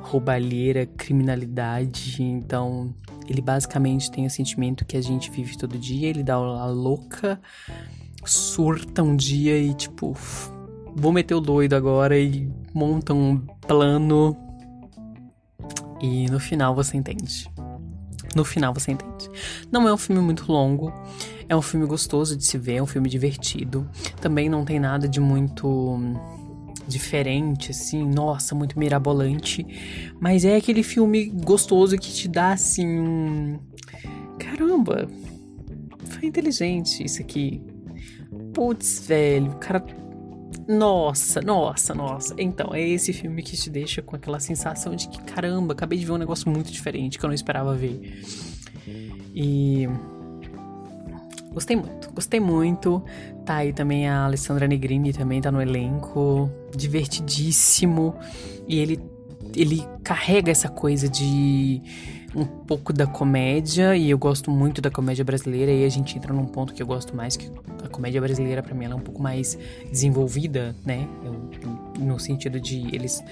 roubalheira, 0.02 0.86
criminalidade. 0.86 2.22
Então, 2.22 2.94
ele 3.28 3.42
basicamente 3.42 4.12
tem 4.12 4.26
o 4.26 4.30
sentimento 4.30 4.86
que 4.86 4.98
a 4.98 5.02
gente 5.02 5.32
vive 5.32 5.58
todo 5.58 5.78
dia. 5.78 6.10
Ele 6.10 6.24
dá 6.24 6.36
a 6.36 6.68
louca, 6.68 7.40
surta 8.26 9.02
um 9.02 9.16
dia 9.16 9.58
e 9.58 9.74
tipo, 9.74 10.16
vou 10.96 11.12
meter 11.12 11.34
o 11.36 11.42
doido 11.42 11.74
agora 11.74 12.18
e 12.18 12.50
monta 12.74 13.14
um 13.14 13.38
plano. 13.68 14.38
E 16.02 16.26
no 16.30 16.40
final 16.40 16.76
você 16.76 16.98
entende. 16.98 17.50
No 18.36 18.44
final 18.44 18.74
você 18.74 18.92
entende. 18.92 19.30
Não 19.72 19.88
é 19.88 19.94
um 19.94 19.98
filme 19.98 20.22
muito 20.22 20.52
longo. 20.52 20.92
É 21.48 21.56
um 21.56 21.62
filme 21.62 21.86
gostoso 21.86 22.36
de 22.36 22.46
se 22.46 22.58
ver, 22.58 22.76
é 22.76 22.84
um 22.84 22.88
filme 22.88 23.10
divertido. 23.10 23.90
Também 24.22 24.50
não 24.50 24.64
tem 24.64 24.80
nada 24.80 25.08
de 25.08 25.20
muito 25.20 26.00
diferente, 26.88 27.72
assim, 27.72 28.04
nossa, 28.04 28.56
muito 28.56 28.78
mirabolante. 28.78 29.66
Mas 30.20 30.46
é 30.46 30.56
aquele 30.56 30.84
filme 30.84 31.26
gostoso 31.26 31.98
que 31.98 32.12
te 32.12 32.28
dá 32.28 32.54
assim 32.54 32.88
um. 33.00 33.60
Caramba! 34.40 35.08
Foi 36.06 36.28
inteligente 36.28 37.04
isso 37.04 37.22
aqui. 37.22 37.62
Putz, 38.54 39.06
velho, 39.08 39.52
o 39.52 39.56
cara. 39.56 39.84
Nossa, 40.68 41.42
nossa, 41.42 41.94
nossa. 41.94 42.36
Então, 42.38 42.74
é 42.74 42.82
esse 42.82 43.12
filme 43.12 43.42
que 43.44 43.58
te 43.58 43.70
deixa 43.70 44.02
com 44.02 44.16
aquela 44.16 44.40
sensação 44.40 44.96
de 44.96 45.08
que, 45.08 45.22
caramba, 45.24 45.74
acabei 45.74 45.98
de 45.98 46.06
ver 46.06 46.14
um 46.14 46.18
negócio 46.18 46.50
muito 46.50 46.72
diferente 46.72 47.20
que 47.20 47.26
eu 47.26 47.28
não 47.28 47.36
esperava 47.36 47.74
ver. 47.76 48.22
E. 49.34 49.88
Gostei 51.52 51.76
muito, 51.76 52.12
gostei 52.12 52.40
muito. 52.40 53.04
Tá 53.46 53.58
aí 53.58 53.74
também 53.74 54.08
a 54.08 54.26
Alessandra 54.26 54.68
Negrini, 54.68 55.14
também 55.14 55.40
tá 55.40 55.52
no 55.52 55.62
elenco. 55.62 56.50
Divertidíssimo. 56.76 58.16
E 58.68 58.80
ele, 58.80 59.00
ele 59.56 59.86
carrega 60.04 60.52
essa 60.52 60.70
coisa 60.70 61.08
de 61.08 61.82
um 62.36 62.46
pouco 62.46 62.92
da 62.92 63.06
comédia. 63.06 63.96
E 63.96 64.10
eu 64.10 64.18
gosto 64.18 64.50
muito 64.52 64.82
da 64.82 64.90
comédia 64.90 65.24
brasileira. 65.24 65.72
E 65.72 65.86
a 65.86 65.90
gente 65.90 66.18
entra 66.18 66.34
num 66.34 66.46
ponto 66.46 66.74
que 66.74 66.82
eu 66.82 66.88
gosto 66.88 67.16
mais, 67.16 67.38
que 67.38 67.52
a 67.84 67.88
comédia 67.90 68.22
brasileira, 68.22 68.62
para 68.64 68.74
mim, 68.74 68.86
ela 68.86 68.94
é 68.94 68.98
um 68.98 69.02
pouco 69.02 69.22
mais 69.22 69.58
desenvolvida, 69.90 70.76
né? 70.86 71.08
Eu, 71.24 71.50
no 72.00 72.20
sentido 72.20 72.60
de 72.60 72.96
eles. 72.96 73.24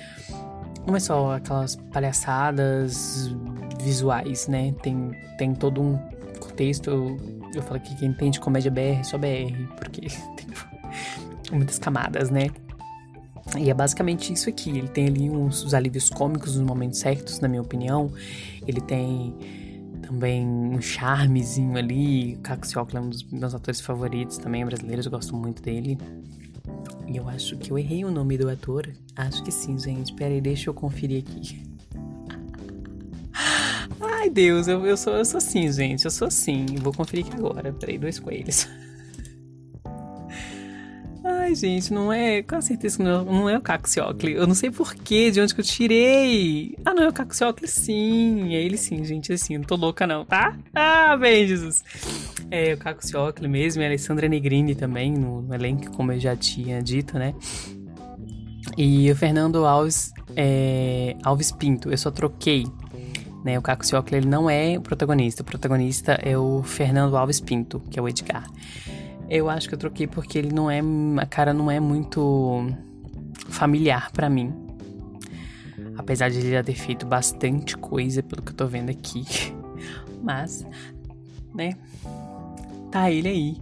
Não 0.86 0.96
é 0.96 1.00
só 1.00 1.34
aquelas 1.34 1.76
palhaçadas 1.76 3.36
visuais, 3.84 4.48
né? 4.48 4.74
Tem, 4.82 5.12
tem 5.38 5.54
todo 5.54 5.82
um 5.82 5.98
contexto 6.40 7.18
eu 7.56 7.62
falo 7.64 7.80
que 7.80 7.96
quem 7.96 8.10
entende 8.10 8.40
comédia 8.40 8.72
BR 8.72 9.00
é 9.00 9.04
só 9.04 9.18
BR, 9.18 9.68
porque 9.76 10.02
tem 10.36 11.58
muitas 11.58 11.78
camadas, 11.78 12.30
né? 12.30 12.50
E 13.60 13.70
é 13.70 13.74
basicamente 13.74 14.32
isso 14.32 14.50
aqui. 14.50 14.70
Ele 14.70 14.88
tem 14.88 15.08
ali 15.08 15.30
uns, 15.30 15.64
uns 15.64 15.74
alívios 15.74 16.10
cômicos 16.10 16.56
nos 16.56 16.66
momentos 16.66 17.00
certos, 17.00 17.40
na 17.40 17.48
minha 17.48 17.62
opinião. 17.62 18.12
Ele 18.66 18.80
tem 18.80 19.36
também 20.02 20.46
um 20.46 20.82
charmezinho 20.82 21.78
ali. 21.78 22.36
O 22.36 22.40
Caco 22.40 22.66
Ciocla 22.66 23.00
é 23.00 23.04
um 23.04 23.10
dos 23.10 23.24
meus 23.24 23.54
atores 23.54 23.82
favoritos 23.82 24.38
também, 24.38 24.66
brasileiros. 24.66 25.06
Eu 25.06 25.12
gosto 25.12 25.36
muito 25.36 25.62
dele. 25.62 25.98
E 27.08 27.18
eu 27.18 27.28
acho 27.28 27.58
que 27.58 27.72
eu 27.72 27.78
errei 27.78 28.06
o 28.06 28.12
nome 28.12 28.38
do 28.38 28.50
ator. 28.50 28.90
Acho 29.16 29.44
que 29.44 29.52
sim, 29.52 29.78
gente. 29.78 30.14
Pera 30.14 30.34
aí, 30.34 30.42
deixa 30.42 30.70
eu 30.70 30.74
conferir 30.74 31.24
aqui. 31.24 31.64
Ai, 34.00 34.30
Deus, 34.30 34.68
eu, 34.68 34.86
eu, 34.86 34.96
sou, 34.96 35.14
eu 35.14 35.26
sou 35.26 35.38
assim, 35.38 35.72
gente. 35.72 36.06
Eu 36.06 36.12
sou 36.12 36.28
assim. 36.28 36.66
Vou 36.82 36.94
conferir 36.94 37.26
aqui 37.26 37.36
agora. 37.36 37.74
Peraí, 37.74 37.98
dois 37.98 38.18
coelhos. 38.20 38.68
Gente, 41.56 41.94
não 41.94 42.12
é. 42.12 42.42
Com 42.42 42.62
certeza 42.62 42.98
que 42.98 43.04
não, 43.04 43.26
não 43.26 43.50
é 43.50 43.58
o 43.58 43.62
Caco 43.62 43.90
Ciocli. 43.90 44.34
Eu 44.34 44.48
não 44.48 44.56
sei 44.56 44.72
porquê, 44.72 45.32
de 45.32 45.42
onde 45.42 45.54
que 45.54 45.62
eu 45.62 45.66
tirei. 45.66 46.76
Ah, 46.86 46.94
não 46.94 47.04
é 47.04 47.08
o 47.10 47.14
Caco 47.14 47.36
Ciocli, 47.36 47.68
sim. 47.68 48.54
É 48.54 48.62
ele 48.62 48.78
sim, 48.78 49.04
gente. 49.04 49.34
Assim, 49.34 49.58
não 49.58 49.66
tô 49.66 49.76
louca, 49.76 50.08
não, 50.08 50.26
tá? 50.26 50.58
Ah, 50.74 51.18
bem, 51.18 51.48
Jesus. 51.48 51.84
É 52.50 52.74
o 52.74 52.78
Caco 52.78 53.06
Ciocli 53.06 53.48
mesmo. 53.48 53.82
E 53.82 53.86
a 53.86 53.88
Alessandra 53.88 54.28
Negrini 54.28 54.76
também, 54.76 55.12
no, 55.12 55.42
no 55.42 55.54
elenco, 55.54 55.92
como 55.92 56.12
eu 56.12 56.20
já 56.20 56.36
tinha 56.36 56.82
dito, 56.82 57.18
né? 57.18 57.34
E 58.78 59.12
o 59.12 59.16
Fernando 59.16 59.66
Alves, 59.66 60.14
é, 60.36 61.16
Alves 61.24 61.52
Pinto. 61.52 61.92
Eu 61.92 61.98
só 61.98 62.12
troquei 62.12 62.66
né? 63.44 63.58
O 63.58 63.62
Caco 63.62 63.84
ele 64.12 64.28
não 64.28 64.50
é 64.50 64.78
o 64.78 64.82
protagonista. 64.82 65.42
O 65.42 65.46
protagonista 65.46 66.14
é 66.14 66.38
o 66.38 66.64
Fernando 66.64 67.18
Alves 67.18 67.40
Pinto, 67.40 67.80
que 67.90 68.00
é 68.00 68.02
o 68.02 68.08
Edgar. 68.08 68.48
Eu 69.34 69.50
acho 69.50 69.70
que 69.70 69.74
eu 69.74 69.80
troquei 69.80 70.08
porque 70.08 70.38
ele 70.38 70.54
não 70.54 70.70
é... 70.70 70.82
A 71.22 71.26
cara 71.26 71.54
não 71.54 71.72
é 71.72 71.80
muito 71.80 72.68
familiar 73.48 74.12
para 74.12 74.30
mim. 74.30 74.54
Apesar 75.96 76.30
de 76.30 76.40
ele 76.40 76.52
já 76.52 76.62
ter 76.62 76.76
feito 76.76 77.06
bastante 77.06 77.78
coisa, 77.78 78.22
pelo 78.22 78.42
que 78.42 78.52
eu 78.52 78.56
tô 78.56 78.68
vendo 78.68 78.90
aqui. 78.90 79.24
Mas, 80.22 80.68
né? 81.56 81.78
Tá 82.92 83.10
ele 83.10 83.30
aí. 83.30 83.58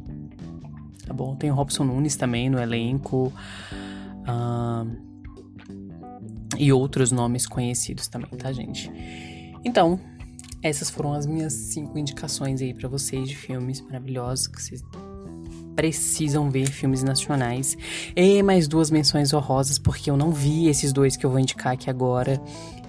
Tá 1.05 1.13
bom? 1.13 1.35
Tem 1.35 1.51
o 1.51 1.53
Robson 1.53 1.83
Nunes 1.83 2.15
também 2.15 2.49
no 2.49 2.59
elenco. 2.59 3.31
Uh, 4.27 4.97
e 6.57 6.73
outros 6.73 7.11
nomes 7.11 7.45
conhecidos 7.45 8.07
também, 8.07 8.31
tá, 8.31 8.51
gente? 8.51 8.91
Então, 9.63 9.99
essas 10.63 10.89
foram 10.89 11.13
as 11.13 11.27
minhas 11.27 11.53
cinco 11.53 11.99
indicações 11.99 12.59
aí 12.59 12.73
para 12.73 12.89
vocês 12.89 13.29
de 13.29 13.35
filmes 13.35 13.81
maravilhosos 13.81 14.47
que 14.47 14.61
vocês 14.61 14.81
precisam 15.79 16.49
ver 16.49 16.69
filmes 16.69 17.03
nacionais. 17.03 17.77
E 18.13 18.43
mais 18.43 18.67
duas 18.67 18.91
menções 18.91 19.33
honrosas, 19.33 19.79
porque 19.79 20.11
eu 20.11 20.17
não 20.17 20.29
vi 20.29 20.67
esses 20.67 20.91
dois 20.91 21.15
que 21.15 21.25
eu 21.25 21.29
vou 21.29 21.39
indicar 21.39 21.71
aqui 21.71 21.89
agora. 21.89 22.41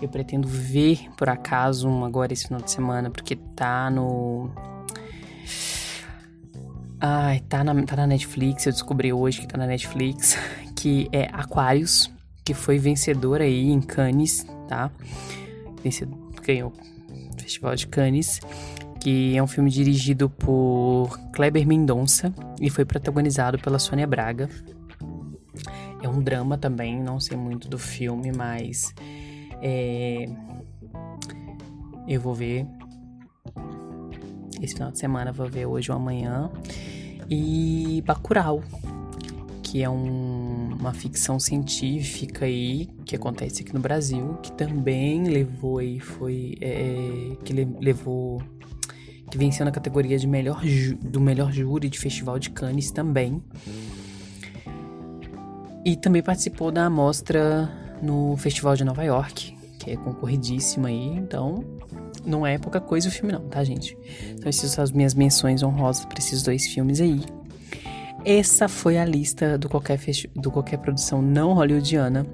Eu 0.02 0.08
pretendo 0.08 0.48
ver, 0.48 1.08
por 1.16 1.28
acaso, 1.28 1.88
um 1.88 2.04
agora 2.04 2.32
esse 2.32 2.48
final 2.48 2.60
de 2.60 2.68
semana, 2.68 3.08
porque 3.08 3.36
tá 3.36 3.88
no. 3.90 4.50
Ai, 7.00 7.38
tá 7.48 7.62
na, 7.62 7.80
tá 7.84 7.94
na 7.94 8.08
Netflix, 8.08 8.66
eu 8.66 8.72
descobri 8.72 9.12
hoje 9.12 9.40
que 9.40 9.46
tá 9.46 9.56
na 9.56 9.66
Netflix, 9.66 10.36
que 10.74 11.08
é 11.12 11.28
Aquarius, 11.32 12.10
que 12.44 12.54
foi 12.54 12.76
vencedor 12.76 13.40
aí 13.40 13.70
em 13.70 13.80
Cannes, 13.80 14.44
tá? 14.68 14.90
Vencedor 15.84 16.18
ganhou 16.42 16.72
Festival 17.38 17.76
de 17.76 17.86
Cannes, 17.86 18.40
que 19.00 19.36
é 19.36 19.42
um 19.42 19.46
filme 19.46 19.70
dirigido 19.70 20.28
por 20.28 21.18
Kleber 21.32 21.66
Mendonça 21.66 22.32
e 22.60 22.68
foi 22.68 22.84
protagonizado 22.84 23.58
pela 23.58 23.78
Sônia 23.78 24.06
Braga. 24.06 24.48
É 26.02 26.08
um 26.08 26.20
drama 26.22 26.56
também, 26.58 27.00
não 27.02 27.18
sei 27.18 27.36
muito 27.36 27.68
do 27.68 27.78
filme, 27.78 28.30
mas 28.30 28.94
é... 29.62 30.28
eu 32.06 32.20
vou 32.20 32.34
ver 32.34 32.66
esse 34.60 34.74
final 34.74 34.90
de 34.92 34.98
semana, 34.98 35.32
vou 35.32 35.48
ver 35.48 35.66
hoje 35.66 35.90
ou 35.90 35.96
amanhã. 35.96 36.50
E 37.28 38.02
Bacurau, 38.06 38.62
que 39.62 39.82
é 39.82 39.88
um, 39.88 40.76
uma 40.78 40.92
ficção 40.92 41.38
científica 41.40 42.44
aí 42.44 42.88
que 43.04 43.16
acontece 43.16 43.62
aqui 43.62 43.72
no 43.72 43.80
Brasil, 43.80 44.36
que 44.42 44.52
também 44.52 45.24
levou 45.24 45.78
aí 45.78 46.00
foi 46.00 46.56
é, 46.60 47.36
que 47.44 47.52
levou 47.52 48.42
que 49.30 49.38
venceu 49.38 49.64
na 49.64 49.70
categoria 49.70 50.18
de 50.18 50.26
melhor 50.26 50.60
do 51.00 51.20
melhor 51.20 51.52
júri 51.52 51.88
de 51.88 51.98
Festival 51.98 52.38
de 52.38 52.50
Cannes 52.50 52.90
também. 52.90 53.42
E 55.84 55.96
também 55.96 56.22
participou 56.22 56.70
da 56.70 56.86
amostra 56.86 57.70
no 58.02 58.36
Festival 58.36 58.76
de 58.76 58.84
Nova 58.84 59.02
York, 59.02 59.56
que 59.78 59.90
é 59.92 59.96
concorridíssima 59.96 60.88
aí, 60.88 61.16
então 61.16 61.64
não 62.24 62.46
é 62.46 62.58
pouca 62.58 62.80
coisa 62.80 63.08
o 63.08 63.10
filme 63.10 63.32
não, 63.32 63.48
tá, 63.48 63.64
gente? 63.64 63.96
Então 64.30 64.48
essas 64.48 64.70
são 64.72 64.84
as 64.84 64.90
minhas 64.90 65.14
menções 65.14 65.62
honrosas 65.62 66.04
para 66.04 66.18
esses 66.18 66.42
dois 66.42 66.66
filmes 66.66 67.00
aí. 67.00 67.20
Essa 68.24 68.68
foi 68.68 68.98
a 68.98 69.04
lista 69.04 69.56
do 69.56 69.68
qualquer, 69.68 69.98
do 70.34 70.50
qualquer 70.50 70.78
produção 70.78 71.22
não 71.22 71.54
hollywoodiana. 71.54 72.26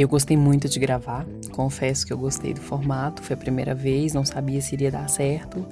Eu 0.00 0.08
gostei 0.08 0.34
muito 0.34 0.66
de 0.66 0.80
gravar, 0.80 1.26
confesso 1.52 2.06
que 2.06 2.12
eu 2.12 2.16
gostei 2.16 2.54
do 2.54 2.60
formato, 2.60 3.22
foi 3.22 3.34
a 3.34 3.36
primeira 3.36 3.74
vez, 3.74 4.14
não 4.14 4.24
sabia 4.24 4.58
se 4.62 4.74
iria 4.74 4.90
dar 4.90 5.06
certo. 5.08 5.66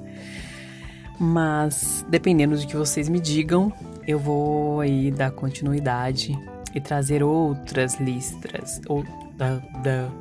Mas, 1.19 2.05
dependendo 2.07 2.55
do 2.55 2.67
que 2.67 2.75
vocês 2.75 3.09
me 3.09 3.19
digam, 3.19 3.73
eu 4.07 4.19
vou 4.19 4.81
aí 4.81 5.09
dar 5.09 5.31
continuidade 5.31 6.37
e 6.75 6.79
trazer 6.79 7.23
outras 7.23 7.99
listas. 7.99 8.79
Ou, 8.87 9.03
da, 9.35 9.55
da, 9.81 10.11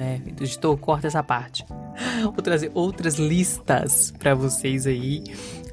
é, 0.00 0.16
editor, 0.26 0.76
corta 0.76 1.06
essa 1.06 1.22
parte. 1.22 1.64
Vou 2.22 2.42
trazer 2.42 2.70
outras 2.74 3.14
listas 3.14 4.12
para 4.18 4.34
vocês 4.34 4.86
aí 4.86 5.22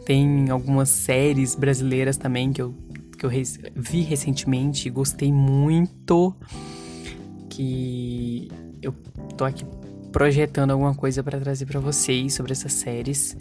tem 0.06 0.50
algumas 0.50 0.90
séries 0.90 1.56
brasileiras 1.56 2.18
também 2.18 2.52
que 2.52 2.62
eu, 2.62 2.74
que 3.18 3.26
eu 3.26 3.30
vi 3.76 4.02
recentemente 4.02 4.88
e 4.88 4.92
gostei 4.92 5.32
muito. 5.32 6.36
Que 7.50 8.50
eu 8.82 8.94
tô 9.38 9.44
aqui 9.44 9.66
projetando 10.12 10.72
alguma 10.72 10.94
coisa 10.94 11.24
para 11.24 11.40
trazer 11.40 11.66
para 11.66 11.80
vocês 11.80 12.34
sobre 12.34 12.52
essas 12.52 12.74
séries. 12.74 13.36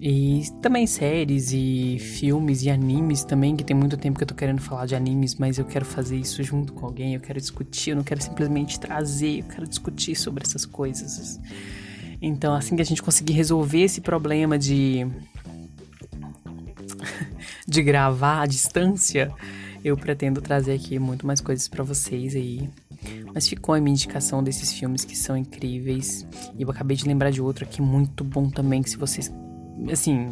E 0.00 0.42
também 0.60 0.86
séries 0.86 1.50
e 1.52 1.98
filmes 1.98 2.62
e 2.62 2.68
animes 2.68 3.24
também, 3.24 3.56
que 3.56 3.64
tem 3.64 3.74
muito 3.74 3.96
tempo 3.96 4.18
que 4.18 4.22
eu 4.24 4.28
tô 4.28 4.34
querendo 4.34 4.60
falar 4.60 4.84
de 4.84 4.94
animes, 4.94 5.34
mas 5.36 5.56
eu 5.56 5.64
quero 5.64 5.84
fazer 5.84 6.18
isso 6.18 6.42
junto 6.42 6.74
com 6.74 6.84
alguém, 6.84 7.14
eu 7.14 7.20
quero 7.20 7.40
discutir, 7.40 7.90
eu 7.90 7.96
não 7.96 8.04
quero 8.04 8.20
simplesmente 8.22 8.78
trazer, 8.78 9.38
eu 9.38 9.44
quero 9.44 9.66
discutir 9.66 10.14
sobre 10.14 10.44
essas 10.44 10.66
coisas. 10.66 11.40
Então, 12.20 12.54
assim 12.54 12.76
que 12.76 12.82
a 12.82 12.84
gente 12.84 13.02
conseguir 13.02 13.32
resolver 13.32 13.80
esse 13.80 14.02
problema 14.02 14.58
de 14.58 15.06
de 17.66 17.82
gravar 17.82 18.42
à 18.42 18.46
distância, 18.46 19.32
eu 19.82 19.96
pretendo 19.96 20.42
trazer 20.42 20.74
aqui 20.74 20.98
muito 20.98 21.26
mais 21.26 21.40
coisas 21.40 21.66
para 21.66 21.82
vocês 21.82 22.36
aí. 22.36 22.68
Mas 23.32 23.48
ficou 23.48 23.74
a 23.74 23.80
minha 23.80 23.92
indicação 23.92 24.42
desses 24.42 24.72
filmes 24.72 25.04
que 25.04 25.16
são 25.16 25.36
incríveis. 25.36 26.26
E 26.56 26.62
eu 26.62 26.70
acabei 26.70 26.96
de 26.96 27.06
lembrar 27.06 27.30
de 27.30 27.42
outro 27.42 27.64
aqui 27.64 27.82
muito 27.82 28.22
bom 28.22 28.48
também, 28.48 28.82
que 28.82 28.90
se 28.90 28.96
vocês. 28.96 29.32
Assim. 29.90 30.30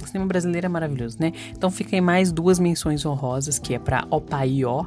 O 0.00 0.06
cinema 0.06 0.26
brasileiro 0.26 0.66
é 0.66 0.68
maravilhoso, 0.68 1.16
né? 1.18 1.32
Então 1.50 1.70
fica 1.70 1.96
aí 1.96 2.00
mais 2.00 2.30
duas 2.30 2.58
menções 2.58 3.04
honrosas, 3.04 3.58
que 3.58 3.74
é 3.74 3.78
pra 3.78 4.06
Opaió, 4.10 4.84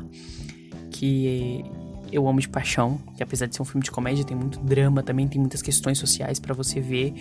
que 0.92 1.66
eu 2.12 2.28
amo 2.28 2.40
de 2.40 2.48
paixão, 2.48 3.00
que 3.18 3.24
apesar 3.24 3.48
de 3.48 3.56
ser 3.56 3.62
um 3.62 3.66
filme 3.66 3.84
de 3.84 3.90
comédia, 3.90 4.24
tem 4.24 4.38
muito 4.38 4.60
drama 4.60 5.02
também, 5.02 5.28
tem 5.28 5.40
muitas 5.40 5.62
questões 5.62 5.98
sociais 5.98 6.40
para 6.40 6.54
você 6.54 6.80
ver. 6.80 7.14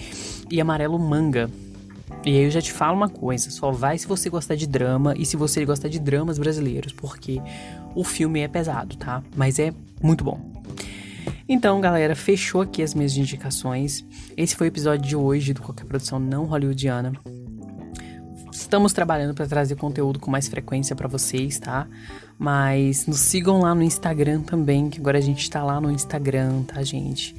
E 0.50 0.60
Amarelo 0.60 0.98
Manga, 0.98 1.50
e 2.24 2.36
aí 2.36 2.44
eu 2.44 2.50
já 2.50 2.60
te 2.60 2.72
falo 2.72 2.96
uma 2.96 3.08
coisa, 3.08 3.50
só 3.50 3.70
vai 3.70 3.96
se 3.96 4.06
você 4.06 4.28
gostar 4.28 4.54
de 4.54 4.66
drama 4.66 5.14
e 5.16 5.24
se 5.24 5.36
você 5.36 5.64
gostar 5.64 5.88
de 5.88 5.98
dramas 5.98 6.38
brasileiros, 6.38 6.92
porque 6.92 7.40
o 7.94 8.04
filme 8.04 8.40
é 8.40 8.48
pesado, 8.48 8.96
tá? 8.96 9.22
Mas 9.34 9.58
é 9.58 9.72
muito 10.02 10.22
bom. 10.22 10.40
Então, 11.48 11.80
galera, 11.80 12.14
fechou 12.14 12.60
aqui 12.60 12.82
as 12.82 12.94
minhas 12.94 13.16
indicações. 13.16 14.04
Esse 14.36 14.54
foi 14.54 14.68
o 14.68 14.70
episódio 14.70 15.08
de 15.08 15.16
hoje 15.16 15.52
do 15.52 15.62
Qualquer 15.62 15.84
Produção 15.84 16.20
Não 16.20 16.44
Hollywoodiana. 16.44 17.12
Estamos 18.52 18.92
trabalhando 18.92 19.34
para 19.34 19.48
trazer 19.48 19.74
conteúdo 19.74 20.20
com 20.20 20.30
mais 20.30 20.46
frequência 20.46 20.94
para 20.94 21.08
vocês, 21.08 21.58
tá? 21.58 21.88
Mas 22.38 23.06
nos 23.06 23.18
sigam 23.18 23.62
lá 23.62 23.74
no 23.74 23.82
Instagram 23.82 24.42
também, 24.42 24.88
que 24.88 25.00
agora 25.00 25.18
a 25.18 25.20
gente 25.20 25.50
tá 25.50 25.64
lá 25.64 25.80
no 25.80 25.90
Instagram, 25.90 26.62
tá, 26.62 26.82
gente? 26.82 27.34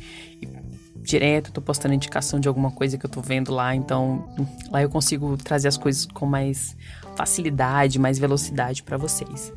Direto, 1.03 1.51
tô 1.51 1.61
postando 1.61 1.93
indicação 1.93 2.39
de 2.39 2.47
alguma 2.47 2.71
coisa 2.71 2.97
que 2.97 3.05
eu 3.05 3.09
tô 3.09 3.21
vendo 3.21 3.51
lá, 3.51 3.75
então 3.75 4.29
lá 4.69 4.81
eu 4.81 4.89
consigo 4.89 5.35
trazer 5.37 5.67
as 5.67 5.77
coisas 5.77 6.05
com 6.05 6.25
mais 6.25 6.75
facilidade, 7.15 7.99
mais 7.99 8.19
velocidade 8.19 8.83
para 8.83 8.97
vocês. 8.97 9.51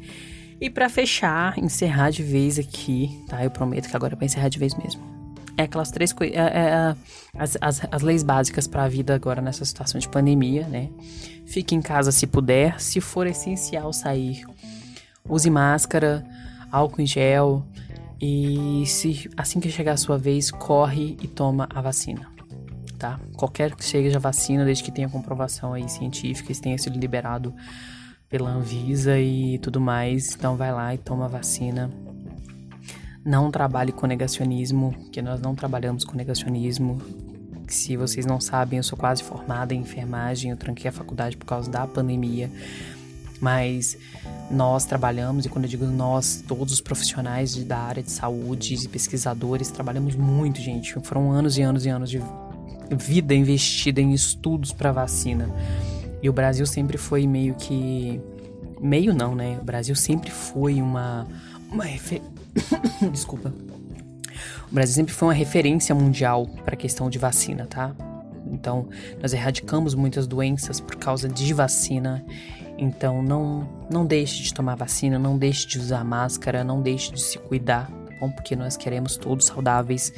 E 0.61 0.70
para 0.70 0.88
fechar, 0.88 1.59
encerrar 1.59 2.11
de 2.11 2.22
vez 2.22 2.59
aqui, 2.59 3.22
tá? 3.28 3.44
Eu 3.44 3.50
prometo 3.50 3.88
que 3.88 3.96
agora 3.96 4.14
é 4.14 4.16
pra 4.16 4.24
encerrar 4.24 4.48
de 4.48 4.59
vez 4.59 4.74
mesmo. 4.74 5.02
É 5.57 5.64
aquelas 5.64 5.90
três 5.90 6.12
coisas. 6.12 6.37
É, 6.37 6.40
é, 6.40 6.44
é, 6.44 6.96
as, 7.37 7.57
as, 7.61 7.83
as 7.90 8.02
leis 8.02 8.22
básicas 8.22 8.66
para 8.66 8.85
a 8.85 8.88
vida 8.88 9.14
agora 9.14 9.40
nessa 9.42 9.64
situação 9.64 10.00
de 10.00 10.09
pandemia, 10.09 10.66
né? 10.66 10.88
Fique 11.46 11.74
em 11.74 11.83
casa 11.83 12.11
se 12.11 12.26
puder. 12.26 12.80
Se 12.80 13.00
for 13.00 13.26
essencial 13.26 13.92
sair, 13.92 14.44
use 15.28 15.50
máscara, 15.50 16.24
álcool 16.72 17.02
em 17.02 17.07
gel, 17.07 17.64
e 18.20 18.85
se 18.87 19.29
assim 19.37 19.61
que 19.61 19.70
chegar 19.70 19.92
a 19.92 19.96
sua 19.96 20.16
vez, 20.16 20.50
corre 20.50 21.16
e 21.22 21.29
toma 21.29 21.68
a 21.74 21.81
vacina, 21.81 22.31
tá? 22.98 23.20
Qualquer 23.37 23.74
que 23.74 23.85
seja 23.85 24.16
a 24.16 24.20
vacina, 24.20 24.64
desde 24.64 24.85
que 24.85 24.92
tenha 24.92 25.09
comprovação 25.09 25.72
aí 25.72 25.88
científica, 25.88 26.53
e 26.53 26.57
tenha 26.57 26.79
sido 26.79 26.98
liberado 26.98 27.55
pela 28.29 28.50
Anvisa 28.50 29.18
e 29.18 29.59
tudo 29.59 29.81
mais, 29.81 30.35
então 30.35 30.57
vai 30.57 30.72
lá 30.72 30.94
e 30.94 30.98
toma 30.98 31.27
a 31.27 31.29
vacina. 31.29 31.90
Não 33.24 33.50
trabalhe 33.50 33.92
com 33.92 34.07
negacionismo, 34.07 34.94
que 35.11 35.22
nós 35.22 35.40
não 35.40 35.55
trabalhamos 35.55 36.05
com 36.05 36.16
negacionismo. 36.16 37.00
Se 37.66 37.96
vocês 37.96 38.27
não 38.27 38.40
sabem, 38.40 38.77
eu 38.77 38.83
sou 38.83 38.98
quase 38.98 39.22
formada 39.22 39.72
em 39.72 39.81
enfermagem, 39.81 40.50
eu 40.50 40.57
tranquei 40.57 40.88
a 40.88 40.92
faculdade 40.92 41.37
por 41.37 41.46
causa 41.46 41.70
da 41.70 41.87
pandemia 41.87 42.50
mas 43.44 43.98
nós 44.50 44.87
trabalhamos, 44.87 45.44
e 45.44 45.50
quando 45.50 45.66
eu 45.66 45.70
digo 45.70 45.85
nós, 45.85 46.42
todos 46.48 46.72
os 46.72 46.80
profissionais 46.80 47.54
da 47.57 47.76
área 47.76 48.02
de 48.02 48.11
saúde 48.11 48.74
e 48.74 48.88
pesquisadores, 48.88 49.70
trabalhamos 49.70 50.16
muito, 50.16 50.62
gente. 50.62 50.94
Foram 51.02 51.30
anos 51.30 51.59
e 51.59 51.62
anos 51.62 51.85
e 51.85 51.90
anos 51.90 52.09
de 52.09 52.22
vida 52.90 53.35
investida 53.35 54.00
em 54.00 54.12
estudos 54.14 54.72
para 54.72 54.92
vacina. 54.92 55.50
E 56.22 56.28
o 56.30 56.33
Brasil 56.33 56.64
sempre 56.64 56.96
foi 56.96 57.26
meio 57.26 57.54
que. 57.54 58.18
Meio 58.80 59.12
não, 59.12 59.35
né? 59.35 59.59
O 59.61 59.64
Brasil 59.64 59.94
sempre 59.94 60.30
foi 60.30 60.80
uma. 60.80 61.26
Uma 61.70 61.85
refer... 61.85 62.22
Desculpa. 63.12 63.52
O 64.70 64.74
Brasil 64.74 64.94
sempre 64.94 65.12
foi 65.12 65.28
uma 65.28 65.35
referência 65.35 65.94
mundial 65.94 66.46
para 66.64 66.74
a 66.74 66.78
questão 66.78 67.11
de 67.11 67.18
vacina, 67.18 67.66
tá? 67.66 67.94
Então, 68.46 68.88
nós 69.20 69.35
erradicamos 69.35 69.94
muitas 69.94 70.26
doenças 70.26 70.80
por 70.80 70.96
causa 70.96 71.28
de 71.28 71.52
vacina 71.52 72.24
então 72.79 73.23
não 73.23 73.69
não 73.91 74.07
deixe 74.07 74.43
de 74.43 74.53
tomar 74.53 74.75
vacina, 74.75 75.19
não 75.19 75.37
deixe 75.37 75.67
de 75.67 75.79
usar 75.79 76.05
máscara, 76.05 76.65
não 76.65 76.81
deixe 76.81 77.13
de 77.13 77.21
se 77.21 77.39
cuidar, 77.39 77.87
tá 77.89 78.17
bom? 78.21 78.31
Porque 78.31 78.57
nós 78.57 78.77
queremos 78.77 79.17
todos 79.17 79.47
saudáveis 79.47 80.13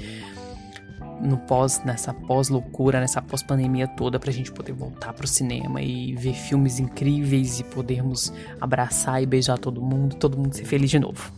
no 1.21 1.39
pós 1.39 1.83
nessa 1.85 2.13
pós 2.13 2.49
loucura, 2.49 3.01
nessa 3.01 3.23
pós 3.23 3.43
pandemia 3.43 3.89
toda 3.89 4.19
pra 4.19 4.31
gente 4.31 4.53
poder 4.53 4.73
voltar 4.73 5.13
pro 5.13 5.27
cinema 5.27 5.81
e 5.81 6.15
ver 6.15 6.35
filmes 6.35 6.79
incríveis 6.79 7.61
e 7.61 7.65
podermos 7.65 8.33
abraçar 8.61 9.23
e 9.23 9.27
beijar 9.27 9.59
todo 9.59 9.81
mundo, 9.81 10.17
todo 10.17 10.37
mundo 10.37 10.55
ser 10.55 10.65
feliz 10.65 10.91
de 10.91 10.99
novo. 10.99 11.33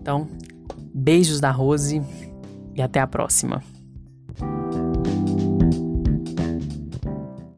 Então, 0.00 0.28
beijos 0.92 1.40
da 1.40 1.50
Rose 1.50 2.02
e 2.74 2.82
até 2.82 3.00
a 3.00 3.06
próxima. 3.06 3.62